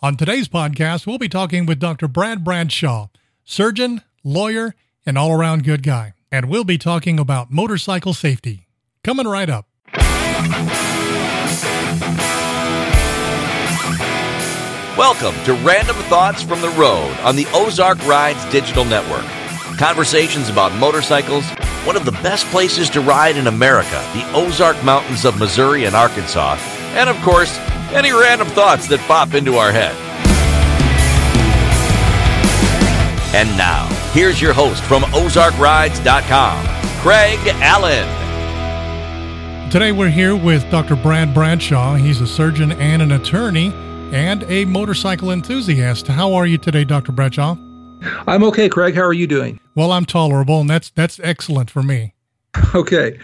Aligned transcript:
On 0.00 0.14
today's 0.14 0.46
podcast, 0.46 1.08
we'll 1.08 1.18
be 1.18 1.28
talking 1.28 1.66
with 1.66 1.80
Dr. 1.80 2.06
Brad 2.06 2.44
Bradshaw, 2.44 3.08
surgeon, 3.44 4.02
lawyer, 4.22 4.76
and 5.04 5.18
all 5.18 5.32
around 5.32 5.64
good 5.64 5.82
guy. 5.82 6.14
And 6.30 6.48
we'll 6.48 6.62
be 6.62 6.78
talking 6.78 7.18
about 7.18 7.50
motorcycle 7.50 8.14
safety. 8.14 8.68
Coming 9.02 9.26
right 9.26 9.50
up. 9.50 9.66
Welcome 14.96 15.34
to 15.46 15.54
Random 15.66 15.96
Thoughts 16.04 16.42
from 16.44 16.60
the 16.60 16.70
Road 16.78 17.12
on 17.24 17.34
the 17.34 17.48
Ozark 17.52 17.98
Rides 18.06 18.44
Digital 18.52 18.84
Network. 18.84 19.26
Conversations 19.78 20.48
about 20.48 20.72
motorcycles, 20.78 21.44
one 21.84 21.96
of 21.96 22.04
the 22.04 22.12
best 22.12 22.46
places 22.52 22.88
to 22.90 23.00
ride 23.00 23.36
in 23.36 23.48
America, 23.48 24.00
the 24.14 24.30
Ozark 24.32 24.80
Mountains 24.84 25.24
of 25.24 25.40
Missouri 25.40 25.86
and 25.86 25.96
Arkansas, 25.96 26.56
and 26.94 27.10
of 27.10 27.16
course, 27.22 27.58
any 27.94 28.12
random 28.12 28.48
thoughts 28.48 28.88
that 28.88 29.00
pop 29.00 29.34
into 29.34 29.54
our 29.56 29.72
head. 29.72 29.94
And 33.34 33.48
now, 33.58 33.86
here's 34.12 34.40
your 34.40 34.52
host 34.52 34.82
from 34.84 35.02
OzarkRides.com, 35.02 36.66
Craig 37.00 37.38
Allen. 37.62 38.08
Today 39.70 39.92
we're 39.92 40.08
here 40.08 40.34
with 40.34 40.68
Dr. 40.70 40.96
Brad 40.96 41.34
Bradshaw. 41.34 41.96
He's 41.96 42.22
a 42.22 42.26
surgeon 42.26 42.72
and 42.72 43.02
an 43.02 43.12
attorney 43.12 43.70
and 44.12 44.44
a 44.44 44.64
motorcycle 44.64 45.30
enthusiast. 45.30 46.06
How 46.06 46.32
are 46.32 46.46
you 46.46 46.56
today, 46.56 46.84
Dr. 46.84 47.12
Bradshaw? 47.12 47.56
I'm 48.26 48.42
okay, 48.44 48.70
Craig. 48.70 48.94
How 48.94 49.02
are 49.02 49.12
you 49.12 49.26
doing? 49.26 49.60
Well, 49.74 49.92
I'm 49.92 50.06
tolerable, 50.06 50.60
and 50.60 50.70
that's 50.70 50.88
that's 50.90 51.20
excellent 51.22 51.70
for 51.70 51.82
me. 51.82 52.14
Okay. 52.74 53.18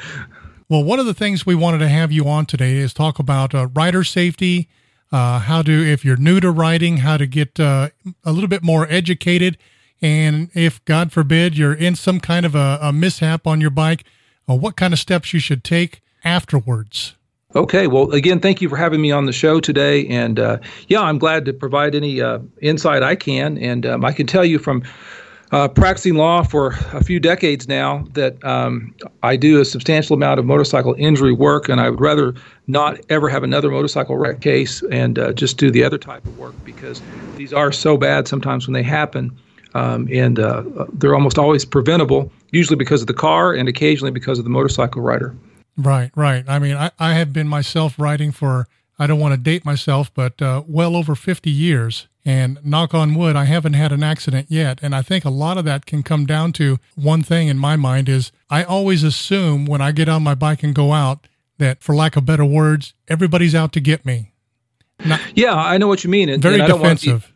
Well, 0.75 0.83
one 0.83 0.99
of 0.99 1.07
the 1.07 1.15
things 1.15 1.47
we 1.47 1.55
wanted 1.55 1.79
to 1.79 1.89
have 1.89 2.11
you 2.11 2.27
on 2.27 2.47
today 2.47 2.79
is 2.79 2.93
talk 2.93 3.21
about 3.21 3.55
uh, 3.55 3.69
rider 3.69 4.03
safety, 4.03 4.69
uh, 5.13 5.39
how 5.39 5.63
to, 5.63 5.71
if 5.71 6.05
you're 6.05 6.17
new 6.17 6.41
to 6.41 6.51
riding, 6.51 6.97
how 6.97 7.17
to 7.17 7.29
get 7.29 7.61
uh, 7.61 7.91
a 8.25 8.33
little 8.33 8.49
bit 8.49 8.65
more 8.65 8.85
educated. 8.91 9.57
And 10.03 10.51
if, 10.53 10.85
God 10.85 11.13
forbid, 11.13 11.57
you're 11.57 11.75
in 11.75 11.95
some 11.95 12.19
kind 12.19 12.45
of 12.45 12.57
a, 12.57 12.81
a 12.83 12.93
mishap 12.93 13.47
on 13.47 13.61
your 13.61 13.71
bike, 13.71 14.03
uh, 14.51 14.57
what 14.57 14.75
kind 14.75 14.93
of 14.93 14.99
steps 14.99 15.33
you 15.33 15.39
should 15.39 15.63
take 15.63 16.03
afterwards. 16.25 17.15
Okay. 17.55 17.87
Well, 17.87 18.11
again, 18.11 18.41
thank 18.41 18.61
you 18.61 18.69
for 18.69 18.77
having 18.77 19.01
me 19.01 19.13
on 19.13 19.27
the 19.27 19.33
show 19.33 19.61
today. 19.61 20.09
And 20.09 20.41
uh, 20.41 20.59
yeah, 20.89 21.03
I'm 21.03 21.21
glad 21.21 21.45
to 21.45 21.53
provide 21.53 21.95
any 21.95 22.21
uh, 22.21 22.41
insight 22.61 23.05
I 23.05 23.15
can. 23.15 23.59
And 23.59 23.87
um, 23.87 24.05
I 24.05 24.11
can 24.11 24.27
tell 24.27 24.45
you 24.45 24.59
from 24.59 24.83
uh, 25.55 25.69
practicing 25.69 26.17
law 26.17 26.43
for 26.43 26.75
a 26.93 27.05
few 27.05 27.21
decades 27.21 27.69
now 27.69 28.05
that 28.15 28.45
um, 28.45 28.93
I 29.23 29.37
do 29.37 29.61
a 29.61 29.65
substantial 29.65 30.15
amount 30.15 30.41
of 30.41 30.45
motorcycle 30.45 30.97
injury 30.99 31.33
work, 31.33 31.69
and 31.69 31.81
I 31.81 31.91
would 31.91 32.01
rather 32.01 32.35
not 32.67 32.99
ever 33.09 33.29
have 33.29 33.45
another 33.45 33.71
motorcycle 33.71 34.17
wreck 34.17 34.41
case 34.41 34.83
and 34.91 35.17
uh, 35.17 35.33
just 35.33 35.57
do 35.57 35.71
the 35.71 35.85
other 35.85 35.97
type 35.97 36.27
of 36.27 36.37
work 36.39 36.57
because 36.65 37.01
these 37.37 37.53
are 37.53 37.71
so 37.71 37.97
bad 37.97 38.27
sometimes 38.27 38.67
when 38.67 38.73
they 38.73 38.83
happen. 38.83 39.31
Um, 39.75 40.09
and 40.11 40.41
uh, 40.41 40.65
they're 40.93 41.15
almost 41.15 41.39
always 41.39 41.65
preventable, 41.65 42.33
usually 42.51 42.77
because 42.77 43.01
of 43.01 43.07
the 43.07 43.15
car 43.15 43.55
and 43.55 43.69
occasionally 43.69 44.11
because 44.11 44.39
of 44.39 44.45
the 44.45 44.51
motorcycle 44.51 45.03
rider. 45.03 45.37
Right, 45.77 46.11
right. 46.17 46.45
I 46.49 46.59
mean, 46.59 46.75
I, 46.77 46.91
I 46.99 47.15
have 47.15 47.33
been 47.33 47.47
myself 47.47 47.97
riding 47.97 48.33
for, 48.33 48.67
I 48.99 49.07
don't 49.07 49.21
want 49.21 49.35
to 49.35 49.39
date 49.39 49.65
myself, 49.65 50.13
but 50.15 50.43
uh, 50.43 50.65
well 50.67 50.97
over 50.97 51.15
50 51.15 51.49
years. 51.49 52.09
And 52.25 52.59
knock 52.65 52.95
on 52.95 53.15
wood, 53.15 53.37
I 53.37 53.45
haven't 53.45 53.75
had 53.75 53.93
an 53.93 54.03
accident 54.03 54.47
yet. 54.49 54.79
And 54.81 54.95
I 54.95 55.03
think 55.03 55.27
a 55.27 55.31
lot 55.31 55.59
of 55.59 55.67
that 55.67 55.85
can 55.85 56.03
come 56.03 56.25
down 56.25 56.53
to 56.55 56.79
one 56.95 57.23
thing 57.23 57.49
in 57.49 57.59
my 57.59 57.77
mind 57.77 58.09
is 58.09 58.33
I 58.49 58.65
always 58.65 59.03
assume 59.03 59.67
when 59.67 59.83
I 59.83 59.93
get 59.93 60.09
on 60.09 60.23
my 60.23 60.35
bike 60.35 60.63
and 60.63 60.75
go 60.75 60.93
out 60.93 61.27
that, 61.59 61.83
for 61.83 61.95
lack 61.95 62.17
of 62.17 62.25
better 62.25 62.45
words, 62.45 62.95
everybody's 63.09 63.55
out 63.55 63.73
to 63.75 63.81
get 63.81 64.07
me. 64.07 64.33
Not, 65.05 65.21
yeah, 65.35 65.55
I 65.55 65.77
know 65.77 65.87
what 65.87 66.03
you 66.03 66.09
mean. 66.09 66.31
And, 66.31 66.43
very 66.43 66.61
and 66.61 66.73
defensive. 66.73 67.34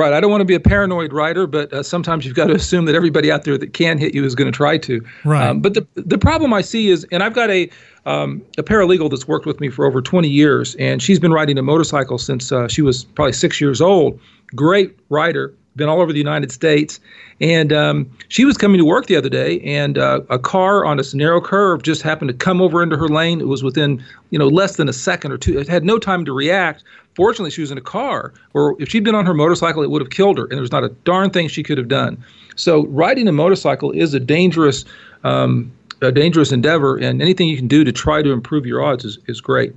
Right. 0.00 0.14
I 0.14 0.20
don't 0.20 0.30
want 0.30 0.40
to 0.40 0.46
be 0.46 0.54
a 0.54 0.60
paranoid 0.60 1.12
rider, 1.12 1.46
but 1.46 1.70
uh, 1.74 1.82
sometimes 1.82 2.24
you've 2.24 2.34
got 2.34 2.46
to 2.46 2.54
assume 2.54 2.86
that 2.86 2.94
everybody 2.94 3.30
out 3.30 3.44
there 3.44 3.58
that 3.58 3.74
can 3.74 3.98
hit 3.98 4.14
you 4.14 4.24
is 4.24 4.34
going 4.34 4.50
to 4.50 4.56
try 4.56 4.78
to. 4.78 5.04
Right. 5.26 5.46
Um, 5.46 5.60
but 5.60 5.74
the 5.74 5.86
the 5.94 6.16
problem 6.16 6.54
I 6.54 6.62
see 6.62 6.88
is, 6.88 7.06
and 7.12 7.22
I've 7.22 7.34
got 7.34 7.50
a 7.50 7.68
um, 8.06 8.40
a 8.56 8.62
paralegal 8.62 9.10
that's 9.10 9.28
worked 9.28 9.44
with 9.44 9.60
me 9.60 9.68
for 9.68 9.84
over 9.84 10.00
20 10.00 10.26
years, 10.26 10.74
and 10.76 11.02
she's 11.02 11.18
been 11.18 11.32
riding 11.32 11.58
a 11.58 11.62
motorcycle 11.62 12.16
since 12.16 12.50
uh, 12.50 12.66
she 12.66 12.80
was 12.80 13.04
probably 13.04 13.34
six 13.34 13.60
years 13.60 13.82
old. 13.82 14.18
Great 14.56 14.98
rider, 15.10 15.54
been 15.76 15.88
all 15.88 16.00
over 16.00 16.12
the 16.12 16.18
United 16.18 16.52
States. 16.52 17.00
And 17.40 17.72
um, 17.72 18.10
she 18.28 18.44
was 18.44 18.58
coming 18.58 18.78
to 18.78 18.84
work 18.84 19.06
the 19.06 19.16
other 19.16 19.28
day, 19.28 19.60
and 19.60 19.96
uh, 19.96 20.20
a 20.28 20.38
car 20.38 20.84
on 20.84 21.00
a 21.00 21.02
narrow 21.14 21.40
curve 21.40 21.82
just 21.82 22.02
happened 22.02 22.28
to 22.28 22.34
come 22.34 22.60
over 22.60 22.82
into 22.82 22.96
her 22.96 23.08
lane. 23.08 23.40
It 23.40 23.48
was 23.48 23.62
within, 23.62 24.02
you 24.30 24.38
know, 24.38 24.48
less 24.48 24.76
than 24.76 24.88
a 24.88 24.92
second 24.92 25.32
or 25.32 25.38
two. 25.38 25.58
It 25.58 25.66
had 25.66 25.84
no 25.84 25.98
time 25.98 26.24
to 26.26 26.32
react. 26.32 26.84
Fortunately, 27.14 27.50
she 27.50 27.62
was 27.62 27.70
in 27.70 27.78
a 27.78 27.82
car, 27.82 28.34
or 28.52 28.76
if 28.80 28.88
she'd 28.90 29.04
been 29.04 29.14
on 29.14 29.26
her 29.26 29.34
motorcycle, 29.34 29.82
it 29.82 29.90
would 29.90 30.02
have 30.02 30.10
killed 30.10 30.38
her, 30.38 30.44
and 30.44 30.52
there 30.52 30.60
was 30.60 30.72
not 30.72 30.84
a 30.84 30.90
darn 31.04 31.30
thing 31.30 31.48
she 31.48 31.62
could 31.62 31.78
have 31.78 31.88
done. 31.88 32.22
So, 32.56 32.86
riding 32.86 33.26
a 33.26 33.32
motorcycle 33.32 33.90
is 33.90 34.12
a 34.12 34.20
dangerous, 34.20 34.84
um, 35.24 35.72
a 36.02 36.12
dangerous 36.12 36.52
endeavor, 36.52 36.96
and 36.96 37.22
anything 37.22 37.48
you 37.48 37.56
can 37.56 37.68
do 37.68 37.84
to 37.84 37.92
try 37.92 38.22
to 38.22 38.32
improve 38.32 38.66
your 38.66 38.82
odds 38.84 39.04
is, 39.04 39.18
is 39.26 39.40
great. 39.40 39.72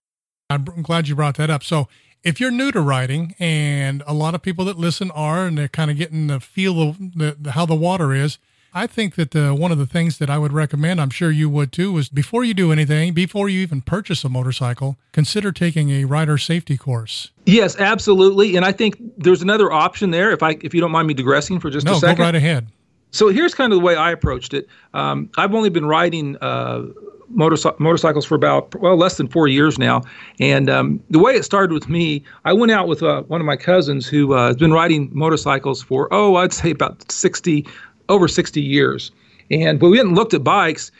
I'm 0.49 0.63
glad 0.63 1.07
you 1.07 1.15
brought 1.15 1.37
that 1.37 1.49
up. 1.49 1.63
So, 1.63 1.87
if 2.23 2.39
you're 2.39 2.51
new 2.51 2.71
to 2.71 2.81
riding, 2.81 3.35
and 3.39 4.03
a 4.07 4.13
lot 4.13 4.33
of 4.33 4.41
people 4.41 4.65
that 4.65 4.77
listen 4.77 5.11
are, 5.11 5.45
and 5.45 5.57
they're 5.57 5.67
kind 5.67 5.91
of 5.91 5.97
getting 5.97 6.27
the 6.27 6.39
feel 6.39 6.81
of 6.81 6.97
the, 6.97 7.35
the, 7.39 7.51
how 7.51 7.65
the 7.65 7.75
water 7.75 8.13
is, 8.13 8.37
I 8.75 8.87
think 8.87 9.15
that 9.15 9.31
the, 9.31 9.53
one 9.53 9.71
of 9.71 9.77
the 9.77 9.85
things 9.85 10.17
that 10.17 10.31
I 10.31 10.39
would 10.39 10.51
recommend, 10.51 10.99
I'm 10.99 11.11
sure 11.11 11.29
you 11.29 11.47
would 11.47 11.71
too, 11.71 11.95
is 11.97 12.09
before 12.09 12.43
you 12.43 12.55
do 12.55 12.71
anything, 12.71 13.13
before 13.13 13.47
you 13.47 13.59
even 13.59 13.81
purchase 13.81 14.23
a 14.23 14.29
motorcycle, 14.29 14.97
consider 15.11 15.51
taking 15.51 15.91
a 15.91 16.05
rider 16.05 16.39
safety 16.39 16.75
course. 16.75 17.29
Yes, 17.45 17.77
absolutely. 17.77 18.55
And 18.55 18.65
I 18.65 18.71
think 18.71 18.97
there's 19.17 19.43
another 19.43 19.71
option 19.71 20.09
there. 20.09 20.31
If 20.31 20.41
I, 20.41 20.57
if 20.61 20.73
you 20.73 20.81
don't 20.81 20.91
mind 20.91 21.07
me 21.07 21.13
digressing 21.13 21.59
for 21.59 21.69
just 21.69 21.85
no, 21.85 21.93
a 21.93 21.99
second. 21.99 22.17
go 22.17 22.23
right 22.23 22.35
ahead. 22.35 22.67
So 23.11 23.27
here's 23.27 23.53
kind 23.53 23.71
of 23.71 23.77
the 23.77 23.85
way 23.85 23.95
I 23.95 24.11
approached 24.11 24.55
it. 24.55 24.67
Um, 24.95 25.29
I've 25.37 25.53
only 25.53 25.69
been 25.69 25.85
riding 25.85 26.35
uh, 26.37 26.87
motorcycles 27.33 28.25
for 28.25 28.35
about 28.35 28.73
well 28.75 28.95
less 28.95 29.17
than 29.17 29.27
four 29.27 29.47
years 29.47 29.77
now. 29.77 30.01
And 30.39 30.69
um, 30.69 31.03
the 31.09 31.19
way 31.19 31.33
it 31.33 31.43
started 31.43 31.73
with 31.73 31.89
me, 31.89 32.23
I 32.45 32.53
went 32.53 32.71
out 32.71 32.87
with 32.87 33.03
uh, 33.03 33.23
one 33.23 33.41
of 33.41 33.45
my 33.45 33.57
cousins 33.57 34.07
who 34.07 34.33
uh, 34.33 34.47
has 34.47 34.57
been 34.57 34.71
riding 34.71 35.09
motorcycles 35.13 35.81
for 35.81 36.07
oh 36.11 36.35
I'd 36.35 36.53
say 36.53 36.71
about 36.71 37.11
sixty 37.11 37.65
over 38.09 38.27
sixty 38.27 38.61
years. 38.61 39.11
And 39.51 39.79
but 39.79 39.89
we 39.89 39.99
and 39.99 40.15
looked 40.15 40.33
at 40.33 40.43
bikes, 40.43 40.91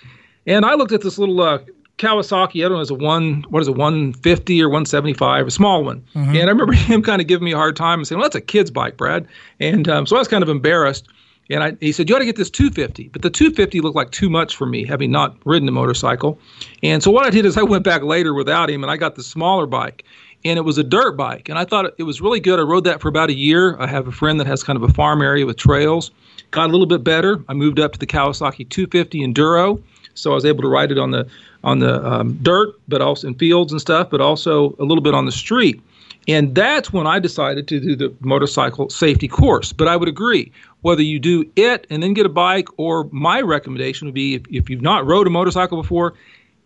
and 0.46 0.66
I 0.66 0.76
looked 0.76 0.92
at 0.92 1.02
this 1.02 1.18
little 1.18 1.42
uh, 1.42 1.60
Kawasaki. 1.98 2.66
I 2.66 2.70
don't 2.70 2.74
know, 2.74 2.82
it's 2.82 2.90
a 2.90 2.96
one 2.96 3.46
what 3.50 3.62
is 3.62 3.68
it, 3.68 3.76
one 3.76 4.14
fifty 4.14 4.62
or 4.62 4.70
one 4.70 4.86
seventy 4.86 5.14
five, 5.14 5.48
a 5.48 5.52
small 5.52 5.84
one. 5.84 6.04
Mm-hmm. 6.16 6.36
And 6.36 6.44
I 6.44 6.52
remember 6.52 6.74
him 6.74 7.02
kind 7.02 7.22
of 7.22 7.28
giving 7.28 7.46
me 7.46 7.54
a 7.54 7.58
hard 7.58 7.76
time 7.76 8.00
and 8.00 8.08
saying, 8.08 8.20
"Well, 8.20 8.26
that's 8.26 8.36
a 8.36 8.42
kid's 8.42 8.72
bike, 8.72 8.98
Brad." 8.98 9.28
And 9.60 9.88
um, 9.88 10.06
so 10.06 10.16
I 10.16 10.20
was 10.20 10.28
kind 10.28 10.44
of 10.44 10.50
embarrassed. 10.50 11.08
And 11.50 11.64
I, 11.64 11.74
he 11.80 11.92
said, 11.92 12.10
You 12.10 12.16
ought 12.16 12.20
to 12.20 12.26
get 12.26 12.36
this 12.36 12.50
250. 12.50 13.10
But 13.10 13.22
the 13.22 13.30
250 13.30 13.82
looked 13.82 13.96
like 13.96 14.12
too 14.12 14.30
much 14.30 14.56
for 14.56 14.66
me, 14.66 14.86
having 14.86 15.12
not 15.12 15.36
ridden 15.46 15.68
a 15.68 15.72
motorcycle. 15.72 16.40
And 16.82 17.04
so 17.04 17.12
what 17.12 17.26
I 17.26 17.30
did 17.30 17.46
is 17.46 17.58
I 17.58 17.64
went 17.64 17.84
back 17.84 18.04
later 18.04 18.34
without 18.34 18.70
him 18.70 18.84
and 18.84 18.92
I 18.92 18.98
got 18.98 19.16
the 19.16 19.24
smaller 19.24 19.66
bike. 19.66 20.04
And 20.46 20.58
it 20.58 20.64
was 20.64 20.78
a 20.78 20.84
dirt 20.84 21.16
bike. 21.16 21.48
And 21.48 21.58
I 21.58 21.66
thought 21.66 21.94
it 21.98 22.04
was 22.04 22.22
really 22.22 22.40
good. 22.40 22.60
I 22.60 22.64
rode 22.64 22.84
that 22.84 23.02
for 23.02 23.08
about 23.08 23.30
a 23.30 23.34
year. 23.34 23.78
I 23.80 23.88
have 23.88 24.08
a 24.08 24.12
friend 24.12 24.40
that 24.40 24.48
has 24.48 24.64
kind 24.64 24.76
of 24.76 24.84
a 24.84 24.94
farm 24.94 25.22
area 25.22 25.46
with 25.46 25.58
trails. 25.58 26.12
Got 26.52 26.70
a 26.70 26.72
little 26.72 26.86
bit 26.86 27.04
better. 27.04 27.44
I 27.48 27.54
moved 27.54 27.80
up 27.80 27.94
to 27.94 28.00
the 28.00 28.06
Kawasaki 28.06 28.68
250 28.70 29.20
Enduro. 29.20 29.82
So 30.16 30.32
I 30.32 30.36
was 30.36 30.46
able 30.46 30.62
to 30.62 30.68
ride 30.68 30.92
it 30.92 30.98
on 30.98 31.12
the 31.12 31.28
on 31.64 31.80
the 31.80 32.06
um, 32.06 32.38
dirt, 32.42 32.76
but 32.88 33.02
also 33.02 33.28
in 33.28 33.36
fields 33.36 33.72
and 33.72 33.80
stuff, 33.80 34.10
but 34.10 34.20
also 34.20 34.76
a 34.80 34.84
little 34.84 35.02
bit 35.02 35.14
on 35.14 35.26
the 35.26 35.32
street. 35.32 35.82
And 36.28 36.56
that's 36.56 36.92
when 36.94 37.08
I 37.08 37.20
decided 37.20 37.68
to 37.68 37.80
do 37.80 37.96
the 37.96 38.14
motorcycle 38.22 38.90
safety 38.90 39.28
course. 39.28 39.74
But 39.74 39.88
I 39.88 39.96
would 39.96 40.08
agree, 40.08 40.52
whether 40.84 41.02
you 41.02 41.18
do 41.18 41.50
it 41.56 41.88
and 41.90 42.04
then 42.04 42.14
get 42.14 42.26
a 42.28 42.30
bike, 42.30 42.68
or 42.78 43.10
my 43.12 43.42
recommendation 43.42 44.06
would 44.06 44.14
be 44.14 44.36
if, 44.36 44.44
if 44.50 44.70
you've 44.70 44.82
not 44.82 45.08
rode 45.08 45.26
a 45.26 45.30
motorcycle 45.30 45.82
before, 45.82 46.14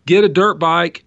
get 0.04 0.24
a 0.24 0.28
dirt 0.28 0.54
bike. 0.54 1.04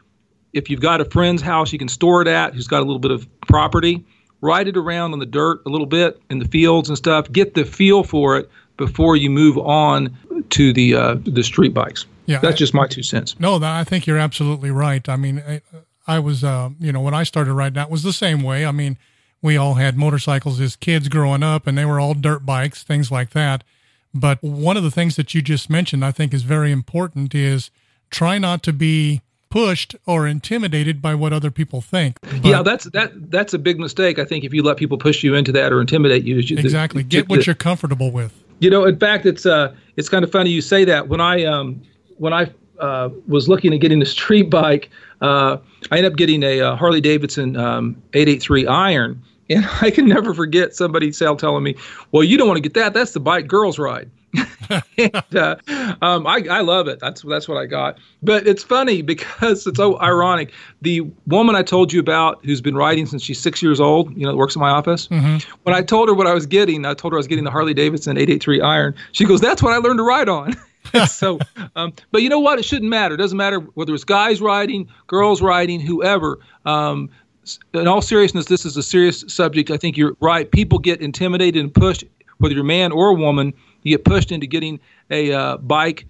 If 0.53 0.69
you've 0.69 0.81
got 0.81 0.99
a 0.99 1.05
friend's 1.05 1.41
house 1.41 1.71
you 1.71 1.77
can 1.77 1.87
store 1.87 2.21
it 2.23 2.27
at 2.27 2.55
who's 2.55 2.67
got 2.67 2.79
a 2.79 2.85
little 2.85 2.99
bit 2.99 3.11
of 3.11 3.27
property, 3.41 4.03
ride 4.41 4.67
it 4.67 4.77
around 4.77 5.13
on 5.13 5.19
the 5.19 5.25
dirt 5.25 5.61
a 5.65 5.69
little 5.69 5.85
bit 5.85 6.19
in 6.29 6.39
the 6.39 6.47
fields 6.47 6.89
and 6.89 6.97
stuff. 6.97 7.31
Get 7.31 7.53
the 7.53 7.63
feel 7.63 8.03
for 8.03 8.37
it 8.37 8.49
before 8.77 9.15
you 9.15 9.29
move 9.29 9.57
on 9.57 10.17
to 10.49 10.73
the 10.73 10.95
uh, 10.95 11.15
the 11.23 11.43
street 11.43 11.73
bikes. 11.73 12.05
Yeah, 12.25 12.39
that's 12.39 12.57
just 12.57 12.73
my 12.73 12.87
two 12.87 13.03
cents. 13.03 13.39
No, 13.39 13.59
I 13.61 13.83
think 13.83 14.07
you're 14.07 14.17
absolutely 14.17 14.71
right. 14.71 15.07
I 15.09 15.17
mean, 15.17 15.43
I, 15.47 15.61
I 16.07 16.19
was, 16.19 16.43
uh, 16.43 16.69
you 16.79 16.91
know, 16.91 17.01
when 17.01 17.13
I 17.13 17.23
started 17.23 17.53
riding, 17.53 17.75
that 17.75 17.89
was 17.89 18.03
the 18.03 18.13
same 18.13 18.41
way. 18.41 18.65
I 18.65 18.71
mean, 18.71 18.97
we 19.41 19.57
all 19.57 19.75
had 19.75 19.97
motorcycles 19.97 20.59
as 20.59 20.75
kids 20.75 21.07
growing 21.09 21.43
up, 21.43 21.67
and 21.67 21.77
they 21.77 21.85
were 21.85 21.99
all 21.99 22.13
dirt 22.13 22.45
bikes, 22.45 22.83
things 22.83 23.11
like 23.11 23.31
that. 23.31 23.63
But 24.13 24.41
one 24.43 24.77
of 24.77 24.83
the 24.83 24.91
things 24.91 25.15
that 25.15 25.33
you 25.33 25.41
just 25.41 25.69
mentioned, 25.69 26.03
I 26.03 26.11
think, 26.11 26.33
is 26.33 26.43
very 26.43 26.71
important 26.71 27.33
is 27.33 27.71
try 28.09 28.37
not 28.37 28.61
to 28.63 28.73
be 28.73 29.21
pushed 29.49 29.95
or 30.05 30.27
intimidated 30.27 31.01
by 31.01 31.13
what 31.13 31.33
other 31.33 31.51
people 31.51 31.81
think. 31.81 32.19
But, 32.21 32.45
yeah, 32.45 32.63
that's 32.63 32.85
that 32.85 33.31
that's 33.31 33.53
a 33.53 33.59
big 33.59 33.79
mistake. 33.79 34.19
I 34.19 34.25
think 34.25 34.43
if 34.43 34.53
you 34.53 34.63
let 34.63 34.77
people 34.77 34.97
push 34.97 35.23
you 35.23 35.35
into 35.35 35.51
that 35.53 35.71
or 35.71 35.81
intimidate 35.81 36.23
you, 36.23 36.39
exactly. 36.39 37.03
Get 37.03 37.29
what 37.29 37.45
you're 37.45 37.55
comfortable 37.55 38.11
with. 38.11 38.33
You 38.59 38.69
know, 38.69 38.85
in 38.85 38.97
fact, 38.99 39.25
it's 39.25 39.45
uh, 39.45 39.73
it's 39.95 40.09
kind 40.09 40.23
of 40.23 40.31
funny 40.31 40.49
you 40.49 40.61
say 40.61 40.85
that. 40.85 41.07
When 41.07 41.21
I 41.21 41.45
um, 41.45 41.81
when 42.17 42.33
I 42.33 42.51
uh, 42.79 43.09
was 43.27 43.47
looking 43.47 43.73
at 43.73 43.79
getting 43.79 44.01
a 44.01 44.05
street 44.05 44.49
bike, 44.49 44.89
uh, 45.21 45.57
I 45.91 45.97
ended 45.97 46.11
up 46.11 46.17
getting 46.17 46.43
a, 46.43 46.59
a 46.59 46.71
uh, 46.71 46.75
Harley 46.75 47.01
Davidson 47.01 47.55
um, 47.55 48.01
883 48.13 48.67
Iron, 48.67 49.21
And 49.53 49.67
I 49.81 49.91
can 49.91 50.07
never 50.07 50.33
forget 50.33 50.75
somebody 50.75 51.11
telling 51.11 51.63
me, 51.63 51.75
"Well, 52.11 52.23
you 52.23 52.37
don't 52.37 52.47
want 52.47 52.57
to 52.57 52.61
get 52.61 52.73
that. 52.75 52.93
That's 52.93 53.11
the 53.11 53.19
bike 53.19 53.47
girls 53.47 53.79
ride." 53.79 54.09
and, 54.97 55.35
uh, 55.35 55.55
um, 56.01 56.25
I, 56.25 56.45
I 56.49 56.61
love 56.61 56.87
it. 56.87 56.99
That's 56.99 57.21
that's 57.21 57.47
what 57.47 57.57
I 57.57 57.65
got. 57.65 57.97
But 58.23 58.47
it's 58.47 58.63
funny 58.63 59.01
because 59.01 59.67
it's 59.67 59.77
so 59.77 59.99
ironic. 59.99 60.53
The 60.81 61.01
woman 61.27 61.55
I 61.55 61.63
told 61.63 61.91
you 61.91 61.99
about, 61.99 62.43
who's 62.45 62.61
been 62.61 62.75
riding 62.75 63.05
since 63.05 63.23
she's 63.23 63.39
six 63.39 63.61
years 63.61 63.79
old, 63.79 64.15
you 64.17 64.25
know, 64.25 64.35
works 64.35 64.55
in 64.55 64.61
my 64.61 64.69
office. 64.69 65.07
Mm-hmm. 65.09 65.49
When 65.63 65.75
I 65.75 65.81
told 65.81 66.07
her 66.07 66.13
what 66.13 66.27
I 66.27 66.33
was 66.33 66.45
getting, 66.45 66.85
I 66.85 66.93
told 66.93 67.13
her 67.13 67.17
I 67.17 67.19
was 67.19 67.27
getting 67.27 67.43
the 67.43 67.51
Harley 67.51 67.73
Davidson 67.73 68.17
883 68.17 68.61
Iron. 68.61 68.95
She 69.11 69.25
goes, 69.25 69.41
"That's 69.41 69.61
what 69.61 69.73
I 69.73 69.77
learned 69.77 69.99
to 69.99 70.03
ride 70.03 70.29
on." 70.29 70.55
so, 71.07 71.39
um, 71.75 71.93
but 72.11 72.21
you 72.21 72.29
know 72.29 72.39
what? 72.39 72.59
It 72.59 72.65
shouldn't 72.65 72.89
matter. 72.89 73.15
It 73.15 73.17
doesn't 73.17 73.37
matter 73.37 73.59
whether 73.59 73.93
it's 73.93 74.03
guys 74.03 74.41
riding, 74.41 74.89
girls 75.07 75.41
riding, 75.41 75.79
whoever. 75.79 76.39
Um, 76.65 77.09
in 77.73 77.87
all 77.87 78.01
seriousness, 78.01 78.45
this 78.45 78.65
is 78.65 78.77
a 78.77 78.83
serious 78.83 79.23
subject. 79.27 79.71
I 79.71 79.77
think 79.77 79.97
you're 79.97 80.15
right. 80.19 80.49
People 80.49 80.79
get 80.79 81.01
intimidated 81.01 81.61
and 81.61 81.73
pushed, 81.73 82.03
whether 82.37 82.53
you're 82.53 82.63
a 82.63 82.67
man 82.67 82.91
or 82.91 83.09
a 83.09 83.13
woman, 83.13 83.53
you 83.83 83.97
get 83.97 84.05
pushed 84.05 84.31
into 84.31 84.47
getting 84.47 84.79
a 85.09 85.33
uh, 85.33 85.57
bike 85.57 86.05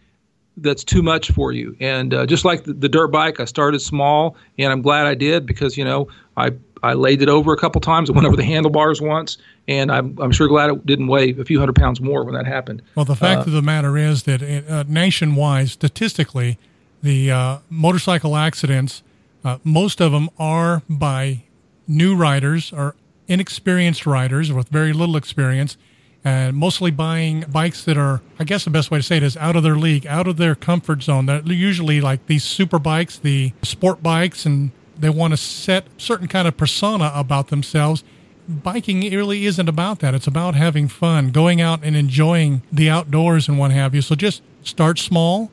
that's 0.57 0.83
too 0.83 1.01
much 1.01 1.31
for 1.31 1.51
you. 1.51 1.75
And 1.79 2.13
uh, 2.13 2.25
just 2.25 2.43
like 2.45 2.65
the, 2.65 2.73
the, 2.73 2.89
dirt 2.89 3.07
bike, 3.07 3.39
I 3.39 3.45
started 3.45 3.79
small, 3.79 4.35
and 4.57 4.71
I'm 4.71 4.81
glad 4.81 5.07
I 5.07 5.15
did 5.15 5.45
because 5.45 5.77
you 5.77 5.85
know 5.85 6.07
I 6.37 6.51
I 6.83 6.93
laid 6.93 7.21
it 7.21 7.29
over 7.29 7.53
a 7.53 7.57
couple 7.57 7.79
times. 7.81 8.09
I 8.09 8.13
went 8.13 8.27
over 8.27 8.35
the 8.35 8.43
handlebars 8.43 9.01
once, 9.01 9.37
and 9.67 9.91
I'm 9.91 10.17
I'm 10.19 10.31
sure 10.31 10.47
glad 10.47 10.69
it 10.69 10.85
didn't 10.85 11.07
weigh 11.07 11.31
a 11.31 11.45
few 11.45 11.59
hundred 11.59 11.75
pounds 11.75 12.01
more 12.01 12.23
when 12.23 12.35
that 12.35 12.45
happened. 12.45 12.81
Well, 12.95 13.05
the 13.05 13.15
fact 13.15 13.39
uh, 13.39 13.43
of 13.43 13.51
the 13.51 13.61
matter 13.61 13.97
is 13.97 14.23
that 14.23 14.41
uh, 14.43 14.83
nationwide, 14.87 15.69
statistically, 15.69 16.57
the 17.01 17.31
uh, 17.31 17.57
motorcycle 17.69 18.35
accidents, 18.35 19.03
uh, 19.43 19.57
most 19.63 20.01
of 20.01 20.11
them 20.11 20.29
are 20.37 20.83
by 20.89 21.43
new 21.87 22.15
riders 22.15 22.71
or 22.71 22.95
inexperienced 23.27 24.05
riders 24.05 24.51
with 24.51 24.69
very 24.69 24.93
little 24.93 25.15
experience 25.15 25.77
and 26.23 26.55
mostly 26.55 26.91
buying 26.91 27.41
bikes 27.51 27.83
that 27.85 27.97
are, 27.97 28.21
I 28.39 28.43
guess 28.43 28.63
the 28.63 28.69
best 28.69 28.91
way 28.91 28.99
to 28.99 29.03
say 29.03 29.17
it 29.17 29.23
is 29.23 29.35
out 29.37 29.55
of 29.55 29.63
their 29.63 29.75
league, 29.75 30.05
out 30.05 30.27
of 30.27 30.37
their 30.37 30.53
comfort 30.53 31.01
zone. 31.01 31.25
They're 31.25 31.41
usually 31.45 31.99
like 31.99 32.27
these 32.27 32.43
super 32.43 32.77
bikes, 32.77 33.17
the 33.17 33.53
sport 33.63 34.03
bikes, 34.03 34.45
and 34.45 34.71
they 34.97 35.09
want 35.09 35.33
to 35.33 35.37
set 35.37 35.85
certain 35.97 36.27
kind 36.27 36.47
of 36.47 36.57
persona 36.57 37.11
about 37.15 37.47
themselves. 37.47 38.03
Biking 38.47 39.01
really 39.01 39.45
isn't 39.45 39.67
about 39.67 39.99
that. 39.99 40.13
It's 40.13 40.27
about 40.27 40.53
having 40.53 40.87
fun, 40.87 41.31
going 41.31 41.59
out 41.59 41.79
and 41.83 41.95
enjoying 41.95 42.61
the 42.71 42.89
outdoors 42.89 43.47
and 43.47 43.57
what 43.57 43.71
have 43.71 43.95
you. 43.95 44.01
So 44.01 44.13
just 44.13 44.43
start 44.61 44.99
small, 44.99 45.49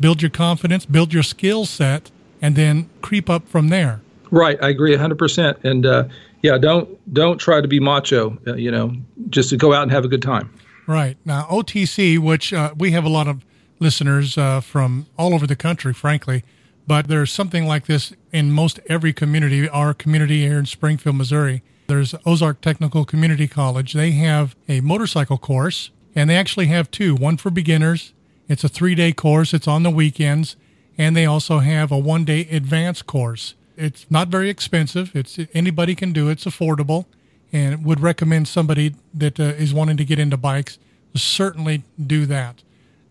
build 0.00 0.22
your 0.22 0.30
confidence, 0.30 0.86
build 0.86 1.12
your 1.12 1.22
skill 1.22 1.66
set, 1.66 2.10
and 2.40 2.56
then 2.56 2.88
creep 3.02 3.28
up 3.28 3.48
from 3.48 3.68
there. 3.68 4.00
Right, 4.30 4.58
I 4.62 4.70
agree 4.70 4.96
100%. 4.96 5.64
And 5.64 5.86
uh, 5.86 6.04
yeah, 6.42 6.58
don't 6.58 6.88
don't 7.12 7.38
try 7.38 7.60
to 7.60 7.68
be 7.68 7.80
macho. 7.80 8.38
Uh, 8.46 8.54
you 8.54 8.70
know, 8.70 8.94
just 9.30 9.50
to 9.50 9.56
go 9.56 9.72
out 9.72 9.82
and 9.82 9.92
have 9.92 10.04
a 10.04 10.08
good 10.08 10.22
time. 10.22 10.50
Right 10.86 11.16
now, 11.24 11.46
OTC, 11.50 12.18
which 12.18 12.52
uh, 12.52 12.72
we 12.76 12.92
have 12.92 13.04
a 13.04 13.08
lot 13.08 13.26
of 13.26 13.44
listeners 13.80 14.38
uh, 14.38 14.60
from 14.60 15.06
all 15.18 15.34
over 15.34 15.46
the 15.46 15.56
country, 15.56 15.92
frankly, 15.92 16.44
but 16.86 17.08
there's 17.08 17.32
something 17.32 17.66
like 17.66 17.86
this 17.86 18.12
in 18.32 18.52
most 18.52 18.78
every 18.88 19.12
community. 19.12 19.68
Our 19.68 19.92
community 19.92 20.46
here 20.46 20.58
in 20.58 20.66
Springfield, 20.66 21.16
Missouri, 21.16 21.62
there's 21.88 22.14
Ozark 22.24 22.60
Technical 22.60 23.04
Community 23.04 23.48
College. 23.48 23.92
They 23.92 24.12
have 24.12 24.56
a 24.68 24.80
motorcycle 24.80 25.38
course, 25.38 25.90
and 26.14 26.30
they 26.30 26.36
actually 26.36 26.66
have 26.66 26.90
two. 26.90 27.14
One 27.14 27.36
for 27.36 27.50
beginners. 27.50 28.12
It's 28.48 28.64
a 28.64 28.68
three-day 28.68 29.12
course. 29.12 29.52
It's 29.52 29.66
on 29.68 29.82
the 29.82 29.90
weekends, 29.90 30.56
and 30.98 31.16
they 31.16 31.26
also 31.26 31.58
have 31.58 31.92
a 31.92 31.98
one-day 31.98 32.48
advanced 32.50 33.06
course. 33.06 33.54
It's 33.76 34.06
not 34.10 34.28
very 34.28 34.48
expensive. 34.50 35.14
It's 35.14 35.38
anybody 35.52 35.94
can 35.94 36.12
do 36.12 36.28
it. 36.28 36.32
It's 36.32 36.44
affordable, 36.44 37.06
and 37.52 37.84
would 37.84 38.00
recommend 38.00 38.48
somebody 38.48 38.94
that 39.14 39.38
uh, 39.38 39.44
is 39.44 39.74
wanting 39.74 39.96
to 39.98 40.04
get 40.04 40.18
into 40.18 40.36
bikes 40.36 40.78
certainly 41.18 41.82
do 42.04 42.26
that. 42.26 42.62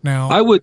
Now, 0.02 0.28
I 0.30 0.40
would, 0.40 0.62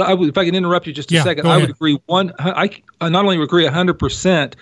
I 0.00 0.14
would, 0.14 0.28
if 0.28 0.38
I 0.38 0.44
can 0.44 0.54
interrupt 0.54 0.86
you 0.86 0.92
just 0.92 1.10
a 1.10 1.14
yeah, 1.14 1.22
second, 1.22 1.46
I 1.46 1.58
would 1.58 1.70
agree. 1.70 1.98
One, 2.06 2.32
I, 2.38 2.70
I 3.00 3.08
not 3.08 3.24
only 3.24 3.42
agree 3.42 3.66
hundred 3.66 3.98
percent. 3.98 4.56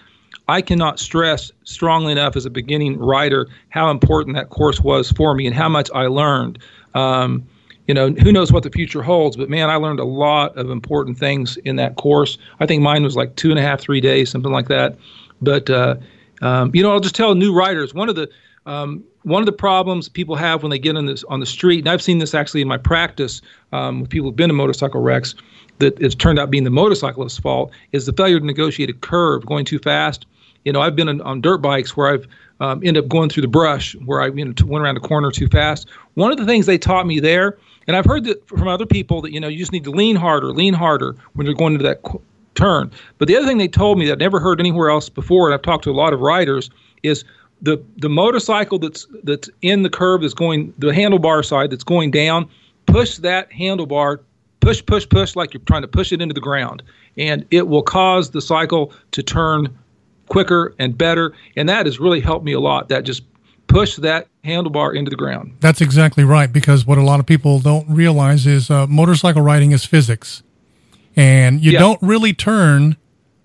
I 0.48 0.60
cannot 0.60 0.98
stress 0.98 1.52
strongly 1.64 2.10
enough 2.12 2.34
as 2.36 2.46
a 2.46 2.50
beginning 2.50 2.98
rider 2.98 3.48
how 3.68 3.90
important 3.90 4.36
that 4.36 4.50
course 4.50 4.80
was 4.80 5.10
for 5.10 5.34
me 5.34 5.46
and 5.46 5.54
how 5.54 5.68
much 5.68 5.88
I 5.94 6.08
learned. 6.08 6.58
Um, 6.94 7.46
you 7.88 7.94
know, 7.94 8.10
who 8.10 8.32
knows 8.32 8.52
what 8.52 8.62
the 8.62 8.70
future 8.70 9.02
holds, 9.02 9.36
but 9.36 9.50
man, 9.50 9.68
I 9.68 9.76
learned 9.76 10.00
a 10.00 10.04
lot 10.04 10.56
of 10.56 10.70
important 10.70 11.18
things 11.18 11.56
in 11.58 11.76
that 11.76 11.96
course. 11.96 12.38
I 12.60 12.66
think 12.66 12.82
mine 12.82 13.02
was 13.02 13.16
like 13.16 13.34
two 13.36 13.50
and 13.50 13.58
a 13.58 13.62
half, 13.62 13.80
three 13.80 14.00
days, 14.00 14.30
something 14.30 14.52
like 14.52 14.68
that. 14.68 14.96
But, 15.40 15.68
uh, 15.68 15.96
um, 16.40 16.70
you 16.74 16.82
know, 16.82 16.92
I'll 16.92 17.00
just 17.00 17.16
tell 17.16 17.34
new 17.34 17.52
writers 17.52 17.92
one 17.92 18.08
of 18.08 18.14
the, 18.14 18.28
um, 18.66 19.02
one 19.24 19.42
of 19.42 19.46
the 19.46 19.52
problems 19.52 20.08
people 20.08 20.36
have 20.36 20.62
when 20.62 20.70
they 20.70 20.78
get 20.78 20.96
on 20.96 21.06
this 21.06 21.24
on 21.24 21.40
the 21.40 21.46
street, 21.46 21.80
and 21.80 21.88
I've 21.88 22.02
seen 22.02 22.18
this 22.18 22.34
actually 22.34 22.62
in 22.62 22.68
my 22.68 22.76
practice 22.76 23.40
um, 23.72 24.00
with 24.00 24.10
people 24.10 24.28
who've 24.28 24.36
been 24.36 24.50
in 24.50 24.56
motorcycle 24.56 25.00
wrecks, 25.00 25.34
that 25.78 26.00
it's 26.00 26.14
turned 26.14 26.38
out 26.38 26.50
being 26.50 26.64
the 26.64 26.70
motorcyclist's 26.70 27.38
fault, 27.38 27.72
is 27.92 28.06
the 28.06 28.12
failure 28.12 28.38
to 28.38 28.46
negotiate 28.46 28.90
a 28.90 28.94
curve, 28.94 29.44
going 29.46 29.64
too 29.64 29.78
fast. 29.78 30.26
You 30.64 30.72
know, 30.72 30.80
I've 30.80 30.94
been 30.94 31.08
on, 31.08 31.20
on 31.22 31.40
dirt 31.40 31.58
bikes 31.58 31.96
where 31.96 32.12
I've 32.12 32.26
um, 32.60 32.80
ended 32.84 33.04
up 33.04 33.08
going 33.08 33.28
through 33.28 33.42
the 33.42 33.48
brush, 33.48 33.94
where 34.04 34.20
I 34.20 34.26
you 34.26 34.44
know, 34.44 34.54
went 34.64 34.84
around 34.84 34.94
the 34.94 35.00
corner 35.00 35.30
too 35.32 35.48
fast. 35.48 35.88
One 36.14 36.30
of 36.30 36.38
the 36.38 36.46
things 36.46 36.66
they 36.66 36.78
taught 36.78 37.06
me 37.06 37.18
there 37.18 37.58
and 37.86 37.96
I've 37.96 38.04
heard 38.04 38.24
that 38.24 38.46
from 38.48 38.68
other 38.68 38.86
people 38.86 39.20
that 39.22 39.32
you 39.32 39.40
know 39.40 39.48
you 39.48 39.58
just 39.58 39.72
need 39.72 39.84
to 39.84 39.90
lean 39.90 40.16
harder, 40.16 40.52
lean 40.52 40.74
harder 40.74 41.16
when 41.34 41.46
you're 41.46 41.54
going 41.54 41.74
into 41.74 41.84
that 41.84 42.02
qu- 42.02 42.20
turn. 42.54 42.90
But 43.18 43.28
the 43.28 43.36
other 43.36 43.46
thing 43.46 43.58
they 43.58 43.68
told 43.68 43.98
me 43.98 44.06
that 44.06 44.12
I've 44.12 44.18
never 44.18 44.40
heard 44.40 44.60
anywhere 44.60 44.90
else 44.90 45.08
before, 45.08 45.46
and 45.46 45.54
I've 45.54 45.62
talked 45.62 45.84
to 45.84 45.90
a 45.90 45.92
lot 45.92 46.12
of 46.12 46.20
riders, 46.20 46.70
is 47.02 47.24
the 47.60 47.82
the 47.96 48.08
motorcycle 48.08 48.78
that's 48.78 49.06
that's 49.22 49.48
in 49.62 49.82
the 49.82 49.90
curve 49.90 50.22
that's 50.22 50.34
going 50.34 50.74
the 50.78 50.88
handlebar 50.88 51.44
side 51.44 51.70
that's 51.70 51.84
going 51.84 52.10
down, 52.10 52.48
push 52.86 53.16
that 53.18 53.50
handlebar, 53.50 54.18
push 54.60 54.84
push 54.84 55.08
push 55.08 55.36
like 55.36 55.54
you're 55.54 55.62
trying 55.62 55.82
to 55.82 55.88
push 55.88 56.12
it 56.12 56.20
into 56.20 56.34
the 56.34 56.40
ground, 56.40 56.82
and 57.16 57.46
it 57.50 57.68
will 57.68 57.82
cause 57.82 58.30
the 58.30 58.40
cycle 58.40 58.92
to 59.12 59.22
turn 59.22 59.68
quicker 60.28 60.74
and 60.78 60.96
better. 60.96 61.32
And 61.56 61.68
that 61.68 61.86
has 61.86 62.00
really 62.00 62.20
helped 62.20 62.44
me 62.44 62.52
a 62.52 62.60
lot. 62.60 62.88
That 62.88 63.04
just 63.04 63.22
push 63.72 63.96
that 63.96 64.28
handlebar 64.44 64.94
into 64.94 65.10
the 65.10 65.16
ground. 65.16 65.56
That's 65.60 65.80
exactly 65.80 66.24
right. 66.24 66.52
Because 66.52 66.86
what 66.86 66.98
a 66.98 67.02
lot 67.02 67.20
of 67.20 67.26
people 67.26 67.60
don't 67.60 67.88
realize 67.88 68.46
is 68.46 68.70
uh, 68.70 68.86
motorcycle 68.86 69.42
riding 69.42 69.72
is 69.72 69.84
physics, 69.84 70.42
and 71.16 71.60
you 71.60 71.72
yeah. 71.72 71.78
don't 71.78 72.00
really 72.02 72.32
turn 72.32 72.96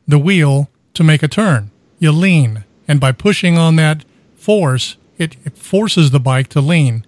the 0.08 0.20
wheel 0.20 0.70
to 0.94 1.04
make 1.04 1.24
a 1.24 1.28
turn. 1.28 1.72
You 2.00 2.12
lean, 2.12 2.64
and 2.88 3.00
by 3.00 3.12
pushing 3.12 3.58
on 3.58 3.76
that 3.78 4.06
force, 4.36 4.98
it, 5.18 5.36
it 5.46 5.58
forces 5.58 6.12
the 6.12 6.20
bike 6.20 6.48
to 6.50 6.62
lean. 6.62 7.06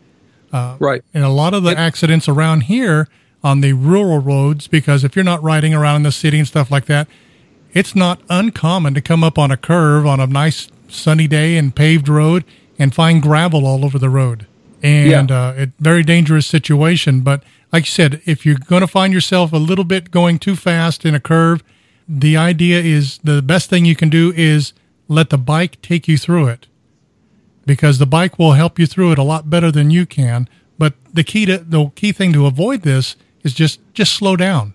Uh, 0.51 0.77
right. 0.79 1.03
And 1.13 1.23
a 1.23 1.29
lot 1.29 1.53
of 1.53 1.63
the 1.63 1.71
it, 1.71 1.77
accidents 1.77 2.27
around 2.27 2.61
here 2.61 3.07
on 3.43 3.61
the 3.61 3.73
rural 3.73 4.19
roads, 4.19 4.67
because 4.67 5.03
if 5.03 5.15
you're 5.15 5.23
not 5.23 5.41
riding 5.43 5.73
around 5.73 5.97
in 5.97 6.03
the 6.03 6.11
city 6.11 6.39
and 6.39 6.47
stuff 6.47 6.71
like 6.71 6.85
that, 6.85 7.07
it's 7.71 7.95
not 7.95 8.19
uncommon 8.29 8.95
to 8.95 9.01
come 9.01 9.23
up 9.23 9.37
on 9.37 9.51
a 9.51 9.57
curve 9.57 10.05
on 10.05 10.19
a 10.19 10.27
nice 10.27 10.69
sunny 10.87 11.27
day 11.27 11.55
and 11.55 11.75
paved 11.75 12.09
road 12.09 12.43
and 12.79 12.95
find 12.95 13.21
gravel 13.21 13.67
all 13.67 13.85
over 13.85 13.99
the 13.99 14.09
road. 14.09 14.47
And 14.81 15.29
yeah. 15.29 15.47
uh, 15.49 15.53
it 15.57 15.69
very 15.77 16.03
dangerous 16.03 16.47
situation. 16.47 17.19
But 17.19 17.43
like 17.71 17.83
you 17.83 17.91
said, 17.91 18.21
if 18.25 18.45
you're 18.45 18.57
going 18.57 18.81
to 18.81 18.87
find 18.87 19.13
yourself 19.13 19.51
a 19.51 19.57
little 19.57 19.83
bit 19.83 20.09
going 20.09 20.39
too 20.39 20.55
fast 20.55 21.05
in 21.05 21.13
a 21.13 21.19
curve, 21.19 21.61
the 22.07 22.37
idea 22.37 22.79
is 22.79 23.19
the 23.19 23.41
best 23.41 23.69
thing 23.69 23.85
you 23.85 23.95
can 23.95 24.09
do 24.09 24.33
is 24.35 24.73
let 25.09 25.29
the 25.29 25.37
bike 25.37 25.81
take 25.81 26.07
you 26.07 26.17
through 26.17 26.47
it 26.47 26.67
because 27.65 27.99
the 27.99 28.05
bike 28.07 28.39
will 28.39 28.53
help 28.53 28.79
you 28.79 28.87
through 28.87 29.11
it 29.11 29.19
a 29.19 29.23
lot 29.23 29.49
better 29.49 29.71
than 29.71 29.91
you 29.91 30.05
can. 30.05 30.47
But 30.79 30.93
the 31.13 31.23
key 31.23 31.45
to 31.45 31.57
the 31.57 31.89
key 31.95 32.13
thing 32.13 32.31
to 32.33 32.45
avoid 32.45 32.83
this 32.83 33.17
is 33.43 33.53
just 33.53 33.79
just 33.93 34.13
slow 34.13 34.35
down. 34.35 34.73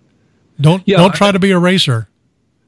Don't 0.60 0.82
yeah, 0.86 0.98
don't 0.98 1.14
try 1.14 1.30
I, 1.30 1.32
to 1.32 1.38
be 1.38 1.50
a 1.50 1.58
racer. 1.58 2.08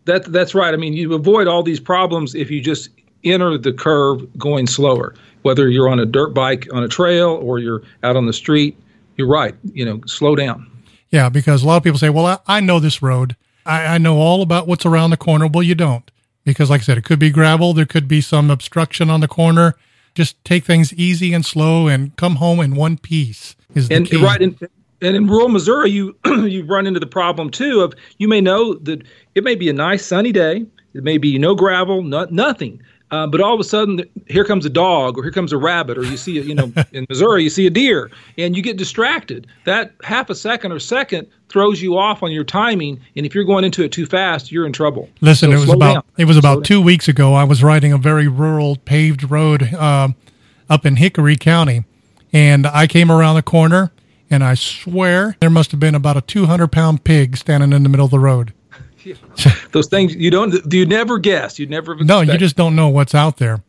That 0.07 0.25
that's 0.33 0.55
right. 0.55 0.73
I 0.73 0.79
mean, 0.79 0.95
you 0.95 1.15
avoid 1.15 1.47
all 1.47 1.63
these 1.63 1.81
problems 1.81 2.35
if 2.35 2.51
you 2.51 2.61
just 2.61 2.89
enter 3.25 3.59
the 3.59 3.73
curve 3.73 4.27
going 4.39 4.67
slower. 4.67 5.15
Whether 5.43 5.69
you're 5.69 5.89
on 5.89 6.01
a 6.01 6.07
dirt 6.07 6.31
bike 6.31 6.67
on 6.73 6.83
a 6.83 6.89
trail 6.89 7.31
or 7.31 7.59
you're 7.59 7.83
out 8.03 8.17
on 8.17 8.27
the 8.27 8.33
street, 8.33 8.77
you're 9.17 9.29
right. 9.29 9.55
You 9.73 9.85
know, 9.85 10.01
slow 10.07 10.35
down. 10.35 10.71
Yeah, 11.11 11.29
because 11.29 11.63
a 11.63 11.67
lot 11.67 11.77
of 11.77 11.85
people 11.85 11.99
say, 11.99 12.11
"Well, 12.11 12.27
I, 12.27 12.39
I 12.47 12.61
know 12.61 12.81
this 12.81 13.01
road. 13.01 13.37
I, 13.65 13.87
I 13.87 13.99
know 13.99 14.19
all 14.19 14.43
about 14.43 14.67
what's 14.67 14.85
around 14.85 15.11
the 15.11 15.17
corner." 15.17 15.47
Well, 15.47 15.63
you 15.63 15.75
don't, 15.75 16.11
because 16.45 16.69
like 16.69 16.81
I 16.81 16.85
said, 16.85 16.99
it 16.99 17.05
could 17.05 17.19
be 17.19 17.31
gravel. 17.31 17.73
There 17.73 17.87
could 17.87 18.09
be 18.09 18.21
some 18.21 18.51
obstruction 18.51 19.09
on 19.09 19.21
the 19.21 19.29
corner. 19.29 19.77
Just 20.15 20.43
take 20.45 20.65
things 20.65 20.93
easy 20.95 21.33
and 21.33 21.45
slow, 21.45 21.87
and 21.87 22.17
come 22.17 22.37
home 22.37 22.61
in 22.61 22.75
one 22.75 22.99
piece. 22.99 23.55
Is 23.75 23.89
and, 23.91 24.07
the 24.07 24.11
key. 24.11 24.23
right. 24.25 24.43
And, 24.43 24.59
and 25.03 25.15
in 25.15 25.27
rural 25.27 25.49
Missouri, 25.49 25.91
you 25.91 26.17
you 26.27 26.65
run 26.65 26.87
into 26.87 27.01
the 27.01 27.07
problem 27.07 27.51
too 27.51 27.83
of 27.83 27.95
you 28.19 28.29
may 28.29 28.41
know 28.41 28.75
that 28.75 29.03
it 29.35 29.45
may 29.45 29.55
be 29.55 29.69
a 29.69 29.73
nice 29.73 30.05
sunny 30.05 30.33
day. 30.33 30.65
It 30.95 31.05
may 31.05 31.19
be 31.19 31.39
no 31.39 31.55
gravel, 31.55 32.03
not 32.03 32.33
nothing, 32.33 32.83
uh, 33.11 33.27
but 33.27 33.41
all 33.41 33.55
of 33.55 33.61
a 33.61 33.65
sudden, 33.65 34.03
here 34.27 34.45
comes 34.45 34.67
a 34.67 34.71
dog, 34.71 35.19
or 35.19 35.23
here 35.23 35.33
comes 35.33 35.53
a 35.53 35.59
rabbit, 35.59 35.99
or 35.99 36.05
you 36.05 36.17
see, 36.17 36.39
a, 36.39 36.43
you 36.43 36.55
know, 36.55 36.73
in 36.93 37.07
Missouri, 37.09 37.45
you 37.45 37.51
see 37.51 37.67
a 37.67 37.71
deer, 37.71 38.11
and 38.39 38.57
you 38.57 38.63
get 38.63 38.77
distracted. 38.77 39.47
That 39.65 39.93
half 40.03 40.31
a 40.31 40.35
second 40.35 40.73
or 40.73 40.79
second 40.79 41.29
throws 41.49 41.81
you 41.81 41.97
off 41.97 42.23
on 42.23 42.33
your 42.33 42.45
timing, 42.45 43.01
and 43.15 43.25
if 43.25 43.35
you're 43.35 43.45
going 43.45 43.65
into 43.65 43.83
it 43.85 43.93
too 43.93 44.07
fast, 44.07 44.51
you're 44.51 44.67
in 44.67 44.73
trouble. 44.73 45.09
Listen, 45.21 45.51
so 45.51 45.57
it 45.57 45.61
was 45.61 45.73
about 45.73 45.95
down. 45.95 46.03
it 46.19 46.25
was 46.25 46.37
about 46.37 46.65
two 46.65 46.81
weeks 46.81 47.09
ago. 47.09 47.35
I 47.35 47.45
was 47.45 47.63
riding 47.63 47.93
a 47.93 47.99
very 47.99 48.29
rural 48.29 48.77
paved 48.77 49.31
road. 49.31 49.63
Uh, 49.75 50.09
up 50.69 50.87
in 50.87 50.97
Hickory 50.97 51.37
County. 51.37 51.85
And 52.33 52.67
I 52.67 52.87
came 52.87 53.11
around 53.11 53.37
the 53.37 53.43
corner, 53.43 53.93
and 54.29 54.43
I 54.45 54.55
swear 54.55 55.37
there 55.41 55.51
must 55.51 55.71
have 55.71 55.81
been 55.81 55.95
about 55.95 56.17
a 56.17 56.21
200 56.21 56.69
pound 56.69 57.05
pig 57.05 57.37
standing 57.37 57.73
in 57.73 57.83
the 57.83 57.89
middle 57.89 58.05
of 58.05 58.11
the 58.11 58.19
road. 58.19 58.53
Those 59.73 59.89
things 59.89 60.15
you 60.15 60.31
don't, 60.31 60.73
you 60.73 60.87
never 60.87 61.19
guess. 61.19 61.59
You 61.59 61.67
never. 61.67 61.95
No, 61.97 62.21
you 62.21 62.39
just 62.39 62.57
don't 62.57 62.77
know 62.77 62.89
what's 62.89 63.15
out 63.15 63.37
there. 63.39 63.63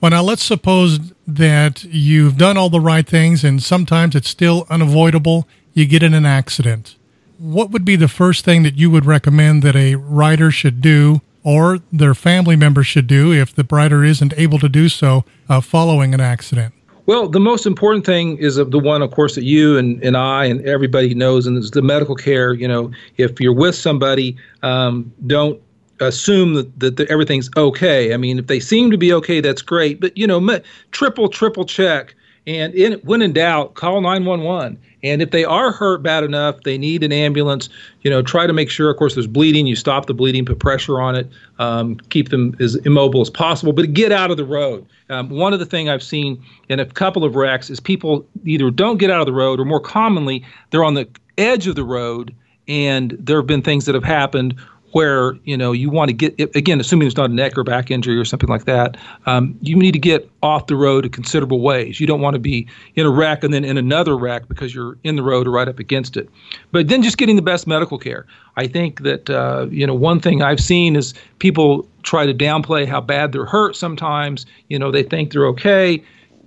Well, 0.00 0.12
now 0.12 0.22
let's 0.22 0.44
suppose 0.44 1.12
that 1.26 1.82
you've 1.84 2.36
done 2.36 2.56
all 2.56 2.70
the 2.70 2.80
right 2.80 3.06
things 3.06 3.42
and 3.42 3.62
sometimes 3.62 4.14
it's 4.14 4.28
still 4.28 4.66
unavoidable. 4.70 5.48
You 5.74 5.86
get 5.86 6.02
in 6.02 6.14
an 6.14 6.24
accident. 6.24 6.96
What 7.38 7.70
would 7.70 7.84
be 7.84 7.96
the 7.96 8.08
first 8.08 8.44
thing 8.44 8.62
that 8.62 8.76
you 8.76 8.90
would 8.90 9.06
recommend 9.06 9.62
that 9.62 9.76
a 9.76 9.96
rider 9.96 10.50
should 10.50 10.80
do 10.80 11.20
or 11.42 11.78
their 11.92 12.14
family 12.14 12.56
member 12.56 12.82
should 12.82 13.06
do 13.06 13.32
if 13.32 13.54
the 13.54 13.66
rider 13.68 14.04
isn't 14.04 14.34
able 14.36 14.58
to 14.58 14.68
do 14.68 14.88
so 14.88 15.24
uh, 15.48 15.60
following 15.60 16.14
an 16.14 16.20
accident? 16.20 16.74
Well, 17.08 17.26
the 17.26 17.40
most 17.40 17.64
important 17.64 18.04
thing 18.04 18.36
is 18.36 18.56
the 18.56 18.78
one, 18.78 19.00
of 19.00 19.12
course, 19.12 19.34
that 19.34 19.44
you 19.44 19.78
and, 19.78 20.04
and 20.04 20.14
I 20.14 20.44
and 20.44 20.60
everybody 20.66 21.14
knows, 21.14 21.46
and 21.46 21.56
it's 21.56 21.70
the 21.70 21.80
medical 21.80 22.14
care. 22.14 22.52
You 22.52 22.68
know, 22.68 22.90
if 23.16 23.40
you're 23.40 23.54
with 23.54 23.74
somebody, 23.74 24.36
um, 24.62 25.10
don't 25.26 25.58
assume 26.00 26.52
that, 26.52 26.80
that 26.80 26.96
the, 26.98 27.10
everything's 27.10 27.48
okay. 27.56 28.12
I 28.12 28.18
mean, 28.18 28.38
if 28.38 28.46
they 28.48 28.60
seem 28.60 28.90
to 28.90 28.98
be 28.98 29.10
okay, 29.14 29.40
that's 29.40 29.62
great. 29.62 30.02
But, 30.02 30.18
you 30.18 30.26
know, 30.26 30.60
triple, 30.92 31.30
triple 31.30 31.64
check. 31.64 32.14
And 32.46 32.74
in, 32.74 33.00
when 33.04 33.22
in 33.22 33.32
doubt, 33.32 33.72
call 33.72 34.02
911. 34.02 34.78
And 35.02 35.22
if 35.22 35.30
they 35.30 35.44
are 35.44 35.70
hurt 35.70 36.02
bad 36.02 36.24
enough, 36.24 36.62
they 36.64 36.76
need 36.76 37.02
an 37.04 37.12
ambulance. 37.12 37.68
You 38.02 38.10
know, 38.10 38.22
try 38.22 38.46
to 38.46 38.52
make 38.52 38.70
sure, 38.70 38.90
of 38.90 38.96
course, 38.96 39.14
there's 39.14 39.26
bleeding. 39.26 39.66
You 39.66 39.76
stop 39.76 40.06
the 40.06 40.14
bleeding, 40.14 40.44
put 40.44 40.58
pressure 40.58 41.00
on 41.00 41.14
it, 41.14 41.28
um, 41.58 41.96
keep 42.10 42.30
them 42.30 42.56
as 42.60 42.74
immobile 42.76 43.20
as 43.20 43.30
possible, 43.30 43.72
but 43.72 43.92
get 43.92 44.10
out 44.10 44.30
of 44.30 44.36
the 44.36 44.44
road. 44.44 44.84
Um, 45.08 45.30
one 45.30 45.52
of 45.52 45.58
the 45.58 45.66
things 45.66 45.88
I've 45.88 46.02
seen 46.02 46.42
in 46.68 46.80
a 46.80 46.84
couple 46.84 47.24
of 47.24 47.36
wrecks 47.36 47.70
is 47.70 47.80
people 47.80 48.26
either 48.44 48.70
don't 48.70 48.98
get 48.98 49.10
out 49.10 49.20
of 49.20 49.26
the 49.26 49.32
road, 49.32 49.60
or 49.60 49.64
more 49.64 49.80
commonly, 49.80 50.44
they're 50.70 50.84
on 50.84 50.94
the 50.94 51.08
edge 51.38 51.66
of 51.66 51.76
the 51.76 51.84
road, 51.84 52.34
and 52.66 53.16
there 53.18 53.38
have 53.38 53.46
been 53.46 53.62
things 53.62 53.86
that 53.86 53.94
have 53.94 54.04
happened 54.04 54.54
where 54.92 55.34
you 55.44 55.56
know 55.56 55.72
you 55.72 55.90
want 55.90 56.08
to 56.08 56.12
get 56.12 56.38
again, 56.56 56.80
assuming 56.80 57.06
it's 57.06 57.16
not 57.16 57.30
a 57.30 57.32
neck 57.32 57.58
or 57.58 57.64
back 57.64 57.90
injury 57.90 58.16
or 58.16 58.24
something 58.24 58.48
like 58.48 58.64
that, 58.64 58.96
um, 59.26 59.58
you 59.60 59.76
need 59.76 59.92
to 59.92 59.98
get 59.98 60.30
off 60.42 60.66
the 60.66 60.76
road 60.76 61.04
a 61.04 61.08
considerable 61.08 61.60
ways. 61.60 62.00
You 62.00 62.06
don't 62.06 62.20
want 62.20 62.34
to 62.34 62.40
be 62.40 62.66
in 62.94 63.06
a 63.06 63.10
wreck 63.10 63.44
and 63.44 63.52
then 63.52 63.64
in 63.64 63.76
another 63.76 64.16
wreck 64.16 64.48
because 64.48 64.74
you're 64.74 64.96
in 65.04 65.16
the 65.16 65.22
road 65.22 65.46
or 65.46 65.50
right 65.50 65.68
up 65.68 65.78
against 65.78 66.16
it. 66.16 66.28
But 66.72 66.88
then 66.88 67.02
just 67.02 67.18
getting 67.18 67.36
the 67.36 67.42
best 67.42 67.66
medical 67.66 67.98
care. 67.98 68.26
I 68.56 68.66
think 68.66 69.02
that 69.02 69.28
uh, 69.28 69.66
you 69.70 69.86
know 69.86 69.94
one 69.94 70.20
thing 70.20 70.42
I've 70.42 70.60
seen 70.60 70.96
is 70.96 71.14
people 71.38 71.88
try 72.02 72.24
to 72.24 72.34
downplay 72.34 72.86
how 72.86 73.00
bad 73.00 73.32
they're 73.32 73.46
hurt. 73.46 73.76
Sometimes 73.76 74.46
you 74.68 74.78
know 74.78 74.90
they 74.90 75.02
think 75.02 75.32
they're 75.32 75.46
okay. 75.46 76.02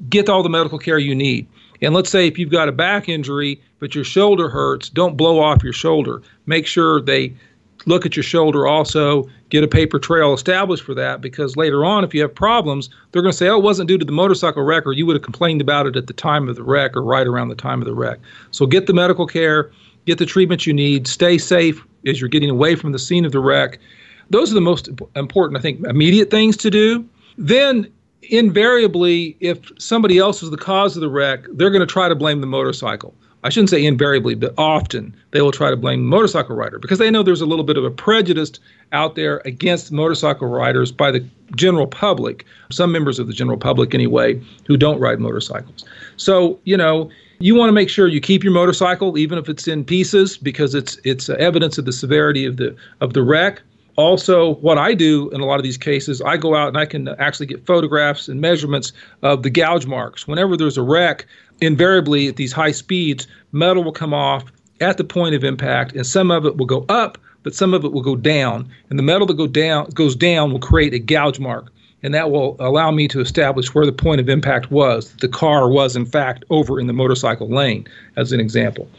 Get 0.10 0.30
all 0.30 0.42
the 0.42 0.50
medical 0.50 0.80
care 0.80 0.98
you 0.98 1.14
need. 1.14 1.48
And 1.84 1.94
let's 1.96 2.10
say 2.10 2.28
if 2.28 2.38
you've 2.38 2.52
got 2.52 2.70
a 2.70 2.72
back 2.72 3.10
injury 3.10 3.60
but 3.82 3.96
your 3.96 4.04
shoulder 4.04 4.48
hurts, 4.48 4.90
don't 4.90 5.18
blow 5.18 5.40
off 5.40 5.64
your 5.64 5.74
shoulder. 5.74 6.22
Make 6.46 6.68
sure 6.68 7.02
they 7.02 7.34
look 7.86 8.06
at 8.06 8.16
your 8.16 8.24
shoulder 8.24 8.68
also, 8.68 9.28
get 9.50 9.64
a 9.64 9.68
paper 9.68 10.00
trail 10.00 10.34
established 10.34 10.84
for 10.84 10.94
that 10.96 11.22
because 11.22 11.56
later 11.56 11.84
on, 11.84 12.04
if 12.04 12.14
you 12.14 12.22
have 12.22 12.34
problems, 12.34 12.90
they're 13.12 13.22
going 13.22 13.32
to 13.32 13.38
say, 13.38 13.48
oh, 13.48 13.58
it 13.58 13.64
wasn't 13.64 13.88
due 13.88 13.98
to 13.98 14.06
the 14.06 14.12
motorcycle 14.12 14.64
wreck 14.64 14.86
or 14.86 14.94
you 14.94 15.06
would 15.06 15.16
have 15.16 15.24
complained 15.24 15.62
about 15.62 15.88
it 15.88 15.96
at 15.96 16.08
the 16.08 16.14
time 16.14 16.48
of 16.48 16.56
the 16.56 16.64
wreck 16.64 16.96
or 16.96 17.04
right 17.04 17.28
around 17.28 17.50
the 17.50 17.56
time 17.56 17.82
of 17.82 17.86
the 17.86 17.94
wreck. 17.94 18.20
So 18.52 18.66
get 18.66 18.88
the 18.88 18.94
medical 18.94 19.26
care, 19.26 19.72
get 20.06 20.18
the 20.18 20.26
treatment 20.26 20.66
you 20.66 20.74
need, 20.74 21.08
stay 21.08 21.38
safe 21.38 21.86
as 22.06 22.20
you're 22.20 22.30
getting 22.30 22.50
away 22.50 22.76
from 22.76 22.92
the 22.92 23.00
scene 23.00 23.26
of 23.26 23.32
the 23.32 23.40
wreck. 23.40 23.80
Those 24.30 24.52
are 24.52 24.56
the 24.56 24.62
most 24.62 24.90
important, 25.16 25.58
I 25.58 25.62
think, 25.62 25.86
immediate 25.86 26.32
things 26.32 26.56
to 26.58 26.70
do. 26.70 27.08
Then, 27.38 27.92
invariably, 28.24 29.36
if 29.40 29.72
somebody 29.78 30.18
else 30.18 30.42
is 30.42 30.52
the 30.52 30.58
cause 30.58 30.96
of 30.96 31.02
the 31.02 31.10
wreck, 31.10 31.46
they're 31.54 31.70
going 31.70 31.82
to 31.82 31.92
try 31.92 32.08
to 32.08 32.16
blame 32.16 32.40
the 32.42 32.48
motorcycle. 32.48 33.14
I 33.44 33.50
shouldn't 33.50 33.72
say 33.72 33.84
invariably, 33.84 34.36
but 34.36 34.54
often 34.58 35.16
they 35.32 35.42
will 35.42 35.52
try 35.52 35.70
to 35.70 35.78
blame 35.78 36.02
the 36.02 36.08
motorcycle 36.08 36.56
rider 36.56 36.78
because 36.78 37.00
they 37.00 37.10
know 37.10 37.24
there's 37.24 37.42
a 37.42 37.46
little 37.46 37.66
bit 37.66 37.78
of 37.78 37.84
a 37.84 37.92
prejudice 37.92 38.52
out 38.92 39.16
there 39.16 39.42
against 39.46 39.92
motorcycle 39.92 40.48
riders 40.48 40.92
by 40.92 41.12
the 41.12 41.26
general 41.56 41.88
public, 41.88 42.46
some 42.70 42.92
members 42.92 43.18
of 43.20 43.28
the 43.28 43.34
general 43.34 43.58
public 43.58 43.96
anyway, 43.96 44.40
who 44.68 44.78
don't 44.78 45.00
ride 45.00 45.20
motorcycles. 45.20 45.86
So, 46.18 46.60
you 46.66 46.78
know, 46.78 47.10
you 47.42 47.56
want 47.56 47.70
to 47.70 47.74
make 47.74 47.90
sure 47.90 48.08
you 48.08 48.22
keep 48.22 48.44
your 48.44 48.54
motorcycle 48.54 49.18
even 49.18 49.38
if 49.38 49.50
it's 49.50 49.68
in 49.68 49.84
pieces 49.84 50.38
because 50.38 50.76
it's 50.76 51.00
it's 51.04 51.30
evidence 51.30 51.78
of 51.78 51.86
the 51.86 51.92
severity 51.92 52.46
of 52.46 52.58
the 52.58 52.76
of 53.02 53.14
the 53.14 53.24
wreck 53.24 53.62
also 53.96 54.56
what 54.56 54.78
i 54.78 54.94
do 54.94 55.30
in 55.32 55.42
a 55.42 55.46
lot 55.46 55.60
of 55.60 55.64
these 55.64 55.78
cases 55.78 56.22
i 56.22 56.38
go 56.38 56.56
out 56.56 56.68
and 56.68 56.78
i 56.78 56.86
can 56.86 57.08
actually 57.20 57.46
get 57.46 57.66
photographs 57.66 58.28
and 58.28 58.40
measurements 58.40 58.94
of 59.24 59.44
the 59.44 59.50
gouge 59.50 59.86
marks 59.86 60.28
whenever 60.28 60.56
there's 60.56 60.78
a 60.78 60.84
wreck 60.84 61.26
invariably 61.62 62.28
at 62.28 62.36
these 62.36 62.52
high 62.52 62.72
speeds, 62.72 63.28
metal 63.52 63.84
will 63.84 63.92
come 63.92 64.14
off 64.14 64.44
at 64.82 64.98
the 64.98 65.04
point 65.04 65.36
of 65.36 65.44
impact, 65.44 65.94
and 65.94 66.06
some 66.06 66.32
of 66.32 66.46
it 66.46 66.58
will 66.58 66.66
go 66.66 66.86
up, 66.90 67.18
but 67.44 67.56
some 67.56 67.74
of 67.74 67.86
it 67.86 67.94
will 67.94 68.02
go 68.02 68.16
down. 68.16 68.70
And 68.90 68.98
the 68.98 69.04
metal 69.04 69.28
that 69.28 69.38
go 69.38 69.48
down 69.48 69.86
goes 69.92 70.16
down 70.16 70.52
will 70.52 70.60
create 70.60 70.94
a 70.94 71.00
gouge 71.00 71.40
mark, 71.40 71.72
and 72.04 72.14
that 72.14 72.32
will 72.32 72.56
allow 72.60 72.92
me 72.92 73.08
to 73.10 73.22
establish 73.22 73.74
where 73.74 73.86
the 73.86 73.92
point 73.92 74.20
of 74.20 74.28
impact 74.28 74.72
was. 74.72 75.14
The 75.22 75.28
car 75.28 75.70
was 75.70 75.96
in 75.96 76.06
fact 76.06 76.44
over 76.50 76.80
in 76.80 76.88
the 76.88 76.94
motorcycle 76.94 77.48
lane, 77.48 77.88
as 78.16 78.32
an 78.32 78.40
example. 78.40 78.90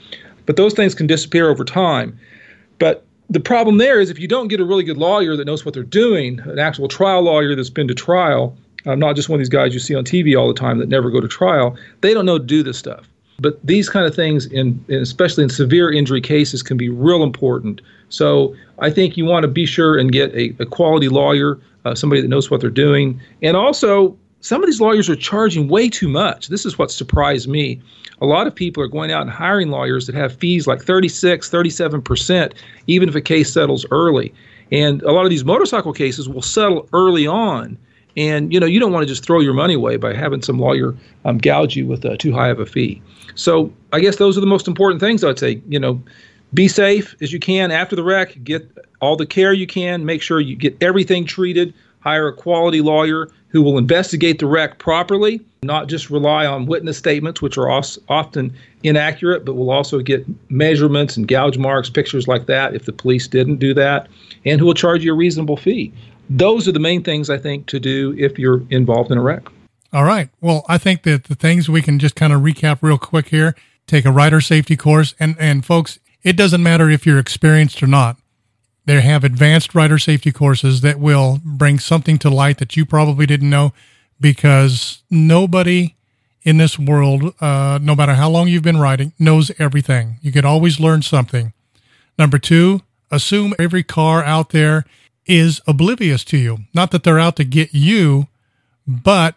But 0.47 0.57
those 0.57 0.75
things 0.75 0.95
can 0.95 1.07
disappear 1.07 1.51
over 1.51 1.65
time. 1.65 2.19
But 2.79 3.05
the 3.31 3.41
problem 3.41 3.79
there 3.79 4.01
is 4.01 4.11
if 4.11 4.19
you 4.19 4.29
don't 4.29 4.49
get 4.49 4.61
a 4.61 4.65
really 4.65 4.85
good 4.85 4.99
lawyer 4.99 5.37
that 5.37 5.47
knows 5.47 5.65
what 5.65 5.75
they're 5.75 5.83
doing, 5.83 6.41
an 6.41 6.59
actual 6.59 6.89
trial 6.89 7.23
lawyer 7.23 7.55
that's 7.57 7.71
been 7.71 7.89
to 7.89 7.95
trial, 7.95 8.57
I'm 8.87 8.99
not 8.99 9.17
just 9.17 9.29
one 9.29 9.37
of 9.37 9.41
these 9.41 9.49
guys 9.49 9.75
you 9.75 9.81
see 9.81 9.95
on 9.95 10.05
TV 10.05 10.39
all 10.39 10.49
the 10.49 10.55
time 10.55 10.79
that 10.79 10.89
never 10.89 11.11
go 11.11 11.21
to 11.21 11.29
trial. 11.29 11.77
They 12.01 12.15
don't 12.15 12.27
know 12.27 12.39
to 12.39 12.45
do 12.45 12.63
this 12.63 12.79
stuff. 12.79 13.09
But 13.39 13.65
these 13.65 13.89
kind 13.89 14.07
of 14.07 14.15
things, 14.15 14.47
in, 14.47 14.85
especially 14.89 15.45
in 15.45 15.51
severe 15.51 15.91
injury 15.93 16.21
cases, 16.21 16.63
can 16.63 16.77
be 16.77 16.89
real 16.89 17.23
important. 17.23 17.81
So 18.09 18.55
I 18.79 18.91
think 18.91 19.17
you 19.17 19.25
want 19.25 19.43
to 19.43 19.49
be 19.49 19.67
sure 19.67 19.99
and 19.99 20.13
get 20.13 20.33
a, 20.35 20.55
a 20.61 20.67
quality 20.67 21.09
lawyer, 21.09 21.59
uh, 21.85 21.95
somebody 21.95 22.21
that 22.21 22.29
knows 22.29 22.51
what 22.51 22.61
they're 22.61 22.71
doing. 22.71 23.21
And 23.43 23.57
also, 23.57 24.17
some 24.41 24.63
of 24.63 24.67
these 24.67 24.81
lawyers 24.81 25.09
are 25.09 25.17
charging 25.17 25.69
way 25.69 25.89
too 25.89 26.09
much. 26.09 26.49
This 26.49 26.67
is 26.67 26.79
what 26.79 26.91
surprised 26.91 27.49
me. 27.49 27.81
A 28.21 28.27
lot 28.27 28.47
of 28.47 28.55
people 28.55 28.83
are 28.83 28.89
going 28.89 29.11
out 29.11 29.23
and 29.23 29.31
hiring 29.31 29.71
lawyers 29.71 30.07
that 30.07 30.15
have 30.15 30.37
fees 30.37 30.67
like 30.67 30.83
36, 30.83 31.49
37%, 31.49 32.53
even 32.87 33.09
if 33.09 33.15
a 33.15 33.21
case 33.21 33.53
settles 33.53 33.87
early. 33.91 34.33
And 34.71 35.03
a 35.03 35.13
lot 35.13 35.25
of 35.25 35.31
these 35.31 35.45
motorcycle 35.45 35.93
cases 35.93 36.29
will 36.29 36.43
settle 36.43 36.89
early 36.93 37.27
on 37.27 37.77
and 38.17 38.53
you 38.53 38.61
know 38.61 38.67
you 38.67 38.81
don't 38.81 38.93
want 38.93 39.03
to 39.03 39.07
just 39.07 39.25
throw 39.25 39.41
your 39.41 39.55
money 39.55 39.75
away 39.75 39.97
by 39.97 40.15
having 40.15 40.43
some 40.43 40.59
lawyer 40.59 40.95
um, 41.25 41.39
gouge 41.39 41.77
you 41.77 41.87
with 41.87 42.05
uh, 42.05 42.17
too 42.17 42.33
high 42.33 42.49
of 42.49 42.61
a 42.61 42.67
fee. 42.67 43.03
So 43.35 43.73
I 43.93 44.01
guess 44.01 44.17
those 44.17 44.37
are 44.37 44.41
the 44.41 44.47
most 44.47 44.69
important 44.69 45.01
things 45.01 45.25
I'd 45.25 45.39
say. 45.39 45.63
You 45.69 45.81
know, 45.81 46.03
be 46.55 46.69
safe 46.69 47.15
as 47.21 47.33
you 47.33 47.41
can 47.41 47.71
after 47.71 47.97
the 47.97 48.03
wreck. 48.03 48.43
Get 48.45 48.71
all 49.01 49.17
the 49.17 49.27
care 49.27 49.53
you 49.53 49.67
can. 49.67 50.05
Make 50.05 50.23
sure 50.23 50.41
you 50.41 50.57
get 50.57 50.77
everything 50.83 51.25
treated. 51.25 51.75
Hire 52.01 52.29
a 52.29 52.33
quality 52.33 52.81
lawyer 52.81 53.29
who 53.49 53.63
will 53.63 53.79
investigate 53.79 54.39
the 54.39 54.47
wreck 54.47 54.79
properly, 54.79 55.41
not 55.63 55.87
just 55.87 56.11
rely 56.11 56.47
on 56.47 56.67
witness 56.67 56.97
statements, 56.97 57.43
which 57.43 57.59
are 57.59 57.71
often 57.71 58.53
inaccurate, 58.83 59.45
but 59.45 59.55
will 59.55 59.71
also 59.71 60.01
get 60.01 60.27
measurements 60.51 61.17
and 61.17 61.29
gouge 61.29 61.59
marks, 61.59 61.91
pictures 61.91 62.27
like 62.27 62.47
that 62.47 62.75
if 62.75 62.87
the 62.87 62.93
police 62.93 63.29
didn't 63.29 63.57
do 63.57 63.75
that, 63.75 64.09
and 64.47 64.59
who 64.59 64.67
will 64.67 64.75
charge 64.75 65.05
you 65.05 65.13
a 65.13 65.17
reasonable 65.17 65.57
fee 65.57 65.93
those 66.39 66.69
are 66.69 66.73
the 66.73 66.81
main 66.81 67.03
things 67.03 67.31
I 67.31 67.39
think 67.39 67.67
to 67.67 67.81
do 67.81 68.15
if 68.19 68.39
you're 68.39 68.63
involved 68.71 69.11
in 69.11 69.19
a 69.19 69.23
wreck. 69.23 69.45
All 69.93 70.05
right. 70.05 70.31
Well, 70.41 70.65
I 70.69 70.79
think 70.79 71.03
that 71.03 71.25
the 71.25 71.35
things 71.35 71.69
we 71.69 71.83
can 71.83 71.99
just 71.99 72.15
kind 72.15 72.33
of 72.33 72.41
recap 72.41 72.79
real 72.81 72.99
quick 72.99 73.29
here. 73.29 73.55
Take 73.87 74.05
a 74.05 74.13
rider 74.13 74.41
safety 74.41 74.77
course, 74.77 75.15
and 75.19 75.37
and 75.39 75.67
folks, 75.67 75.99
it 76.23 76.37
doesn't 76.37 76.63
matter 76.63 76.89
if 76.89 77.05
you're 77.05 77.19
experienced 77.19 77.83
or 77.83 77.89
not. 77.89 78.17
They 78.85 79.01
have 79.01 79.25
advanced 79.25 79.75
rider 79.75 79.99
safety 79.99 80.33
courses 80.33 80.81
that 80.81 80.99
will 80.99 81.41
bring 81.45 81.79
something 81.79 82.19
to 82.19 82.31
light 82.31 82.59
that 82.59 82.77
you 82.77 82.87
probably 82.87 83.27
didn't 83.27 83.51
know, 83.51 83.73
because 84.21 85.03
nobody 85.11 85.97
in 86.43 86.57
this 86.57 86.79
world, 86.79 87.35
uh, 87.41 87.79
no 87.83 87.95
matter 87.95 88.15
how 88.15 88.31
long 88.31 88.49
you've 88.49 88.63
been 88.63 88.81
riding, 88.81 89.13
knows 89.19 89.53
everything. 89.59 90.19
You 90.23 90.33
could 90.33 90.45
always 90.45 90.81
learn 90.81 91.03
something. 91.03 91.53
Number 92.19 92.39
two, 92.39 92.83
assume 93.11 93.55
every 93.59 93.83
car 93.83 94.25
out 94.25 94.51
there 94.51 94.85
is 95.27 95.61
oblivious 95.67 96.25
to 96.25 96.37
you. 96.37 96.59
Not 96.75 96.91
that 96.91 97.03
they're 97.03 97.19
out 97.19 97.37
to 97.37 97.45
get 97.45 97.73
you, 97.73 98.29
but 98.87 99.37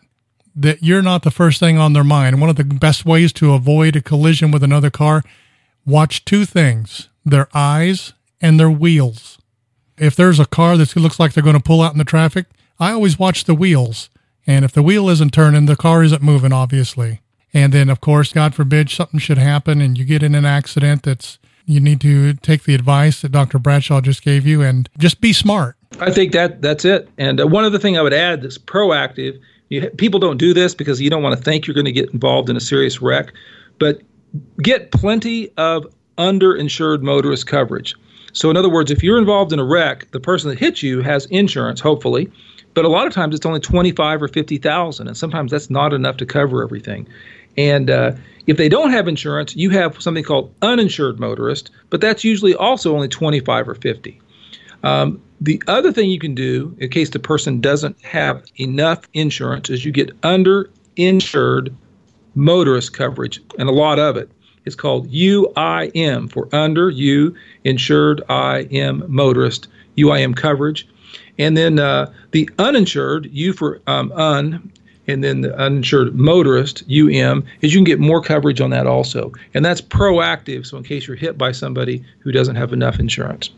that 0.55 0.81
you're 0.81 1.01
not 1.01 1.23
the 1.23 1.31
first 1.31 1.59
thing 1.59 1.77
on 1.77 1.93
their 1.93 2.03
mind. 2.03 2.39
One 2.39 2.49
of 2.49 2.55
the 2.55 2.63
best 2.63 3.05
ways 3.05 3.33
to 3.33 3.53
avoid 3.53 3.95
a 3.95 4.01
collision 4.01 4.51
with 4.51 4.63
another 4.63 4.89
car, 4.89 5.23
watch 5.85 6.25
two 6.25 6.45
things 6.45 7.09
their 7.25 7.47
eyes 7.53 8.13
and 8.39 8.59
their 8.59 8.69
wheels. 8.69 9.39
If 9.97 10.15
there's 10.15 10.39
a 10.39 10.45
car 10.45 10.77
that 10.77 10.95
looks 10.95 11.19
like 11.19 11.33
they're 11.33 11.43
going 11.43 11.55
to 11.55 11.63
pull 11.63 11.81
out 11.81 11.93
in 11.93 11.97
the 11.97 12.03
traffic, 12.03 12.45
I 12.79 12.91
always 12.91 13.17
watch 13.17 13.45
the 13.45 13.55
wheels. 13.55 14.09
And 14.45 14.63
if 14.63 14.71
the 14.71 14.83
wheel 14.83 15.09
isn't 15.09 15.33
turning, 15.33 15.65
the 15.65 15.75
car 15.75 16.03
isn't 16.03 16.21
moving, 16.21 16.53
obviously. 16.53 17.21
And 17.53 17.73
then, 17.73 17.89
of 17.89 18.01
course, 18.01 18.33
God 18.33 18.53
forbid 18.53 18.89
something 18.89 19.19
should 19.19 19.37
happen 19.37 19.81
and 19.81 19.97
you 19.97 20.05
get 20.05 20.21
in 20.21 20.35
an 20.35 20.45
accident 20.45 21.03
that's 21.03 21.39
you 21.65 21.79
need 21.79 22.01
to 22.01 22.33
take 22.35 22.63
the 22.63 22.75
advice 22.75 23.21
that 23.21 23.31
Dr. 23.31 23.59
Bradshaw 23.59 24.01
just 24.01 24.23
gave 24.23 24.45
you 24.45 24.61
and 24.61 24.89
just 24.97 25.21
be 25.21 25.33
smart. 25.33 25.75
I 25.99 26.11
think 26.11 26.33
that 26.33 26.61
that's 26.61 26.85
it. 26.85 27.09
And 27.17 27.39
uh, 27.39 27.47
one 27.47 27.63
other 27.63 27.79
thing 27.79 27.97
I 27.97 28.01
would 28.01 28.13
add 28.13 28.41
that's 28.41 28.57
proactive 28.57 29.39
You, 29.69 29.89
people 29.91 30.19
don't 30.19 30.37
do 30.37 30.53
this 30.53 30.75
because 30.75 31.01
you 31.01 31.09
don't 31.09 31.23
want 31.23 31.37
to 31.37 31.43
think 31.43 31.65
you're 31.65 31.73
going 31.73 31.85
to 31.85 31.91
get 31.91 32.09
involved 32.11 32.49
in 32.49 32.55
a 32.55 32.59
serious 32.59 33.01
wreck, 33.01 33.33
but 33.79 34.01
get 34.61 34.91
plenty 34.91 35.49
of 35.57 35.85
underinsured 36.17 37.01
motorist 37.01 37.47
coverage. 37.47 37.95
So, 38.33 38.49
in 38.49 38.57
other 38.57 38.69
words, 38.69 38.91
if 38.91 39.01
you're 39.01 39.17
involved 39.17 39.53
in 39.53 39.59
a 39.59 39.63
wreck, 39.63 40.11
the 40.11 40.19
person 40.19 40.49
that 40.49 40.59
hit 40.59 40.83
you 40.83 41.01
has 41.01 41.25
insurance, 41.27 41.79
hopefully, 41.79 42.29
but 42.73 42.83
a 42.83 42.89
lot 42.89 43.07
of 43.07 43.13
times 43.13 43.33
it's 43.33 43.45
only 43.45 43.61
twenty-five 43.61 44.21
or 44.21 44.27
fifty 44.27 44.57
thousand, 44.57 45.07
and 45.07 45.15
sometimes 45.15 45.51
that's 45.51 45.69
not 45.69 45.93
enough 45.93 46.17
to 46.17 46.25
cover 46.25 46.61
everything. 46.61 47.07
And 47.57 47.89
uh, 47.89 48.13
if 48.47 48.57
they 48.57 48.69
don't 48.69 48.91
have 48.91 49.07
insurance, 49.07 49.55
you 49.55 49.69
have 49.71 50.01
something 50.01 50.23
called 50.23 50.53
uninsured 50.61 51.19
motorist, 51.19 51.71
but 51.89 52.01
that's 52.01 52.23
usually 52.23 52.53
also 52.55 52.93
only 52.93 53.07
twenty-five 53.07 53.67
or 53.67 53.75
fifty. 53.75 54.21
Um, 54.83 55.21
the 55.41 55.61
other 55.67 55.91
thing 55.91 56.09
you 56.09 56.19
can 56.19 56.35
do 56.35 56.75
in 56.79 56.89
case 56.89 57.09
the 57.09 57.19
person 57.19 57.59
doesn't 57.59 57.99
have 58.03 58.43
enough 58.57 59.01
insurance 59.13 59.69
is 59.69 59.83
you 59.83 59.91
get 59.91 60.19
underinsured 60.21 61.73
motorist 62.35 62.93
coverage, 62.93 63.41
and 63.57 63.69
a 63.69 63.71
lot 63.71 63.99
of 63.99 64.17
it. 64.17 64.29
It's 64.65 64.75
called 64.75 65.11
UIM 65.11 66.31
for 66.31 66.49
under 66.53 66.89
U 66.89 67.35
insured 67.63 68.21
I 68.29 68.63
M 68.71 69.03
motorist 69.07 69.67
UIM 69.97 70.35
coverage, 70.35 70.87
and 71.37 71.55
then 71.55 71.79
uh, 71.79 72.11
the 72.31 72.49
uninsured 72.59 73.29
U 73.31 73.53
for 73.53 73.81
um, 73.87 74.11
un, 74.11 74.71
and 75.07 75.23
then 75.23 75.41
the 75.41 75.55
uninsured 75.57 76.15
motorist 76.15 76.83
UM 76.83 77.43
is 77.61 77.73
you 77.73 77.79
can 77.79 77.83
get 77.83 77.99
more 77.99 78.21
coverage 78.21 78.61
on 78.61 78.69
that 78.71 78.87
also, 78.87 79.31
and 79.53 79.63
that's 79.63 79.81
proactive. 79.81 80.65
So 80.65 80.77
in 80.77 80.83
case 80.83 81.07
you're 81.07 81.15
hit 81.15 81.37
by 81.37 81.51
somebody 81.51 82.03
who 82.19 82.31
doesn't 82.31 82.55
have 82.55 82.73
enough 82.73 82.99
insurance. 82.99 83.49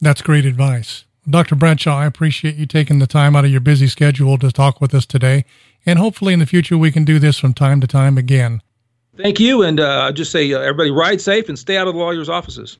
That's 0.00 0.22
great 0.22 0.44
advice. 0.44 1.04
Dr. 1.28 1.54
Bradshaw, 1.54 1.98
I 1.98 2.06
appreciate 2.06 2.56
you 2.56 2.66
taking 2.66 2.98
the 2.98 3.06
time 3.06 3.36
out 3.36 3.44
of 3.44 3.50
your 3.50 3.60
busy 3.60 3.86
schedule 3.86 4.38
to 4.38 4.50
talk 4.50 4.80
with 4.80 4.92
us 4.94 5.06
today. 5.06 5.44
And 5.86 5.98
hopefully 5.98 6.32
in 6.32 6.40
the 6.40 6.46
future 6.46 6.76
we 6.76 6.90
can 6.90 7.04
do 7.04 7.18
this 7.18 7.38
from 7.38 7.54
time 7.54 7.80
to 7.80 7.86
time 7.86 8.18
again. 8.18 8.62
Thank 9.16 9.38
you. 9.38 9.62
And 9.62 9.78
uh, 9.78 10.10
just 10.12 10.32
say, 10.32 10.52
uh, 10.52 10.58
everybody 10.58 10.90
ride 10.90 11.20
safe 11.20 11.48
and 11.48 11.58
stay 11.58 11.76
out 11.76 11.86
of 11.86 11.94
the 11.94 12.00
lawyer's 12.00 12.28
offices. 12.28 12.78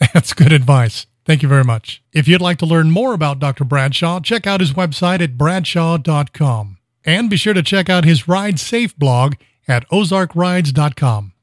That's 0.14 0.32
good 0.32 0.52
advice. 0.52 1.06
Thank 1.24 1.42
you 1.42 1.48
very 1.48 1.64
much. 1.64 2.02
If 2.12 2.26
you'd 2.26 2.40
like 2.40 2.58
to 2.58 2.66
learn 2.66 2.90
more 2.90 3.14
about 3.14 3.38
Dr. 3.38 3.64
Bradshaw, 3.64 4.20
check 4.20 4.46
out 4.46 4.60
his 4.60 4.72
website 4.72 5.20
at 5.20 5.36
bradshaw.com. 5.36 6.78
And 7.04 7.30
be 7.30 7.36
sure 7.36 7.54
to 7.54 7.62
check 7.62 7.88
out 7.88 8.04
his 8.04 8.28
Ride 8.28 8.58
Safe 8.58 8.96
blog 8.96 9.34
at 9.68 9.88
ozarkrides.com. 9.90 11.30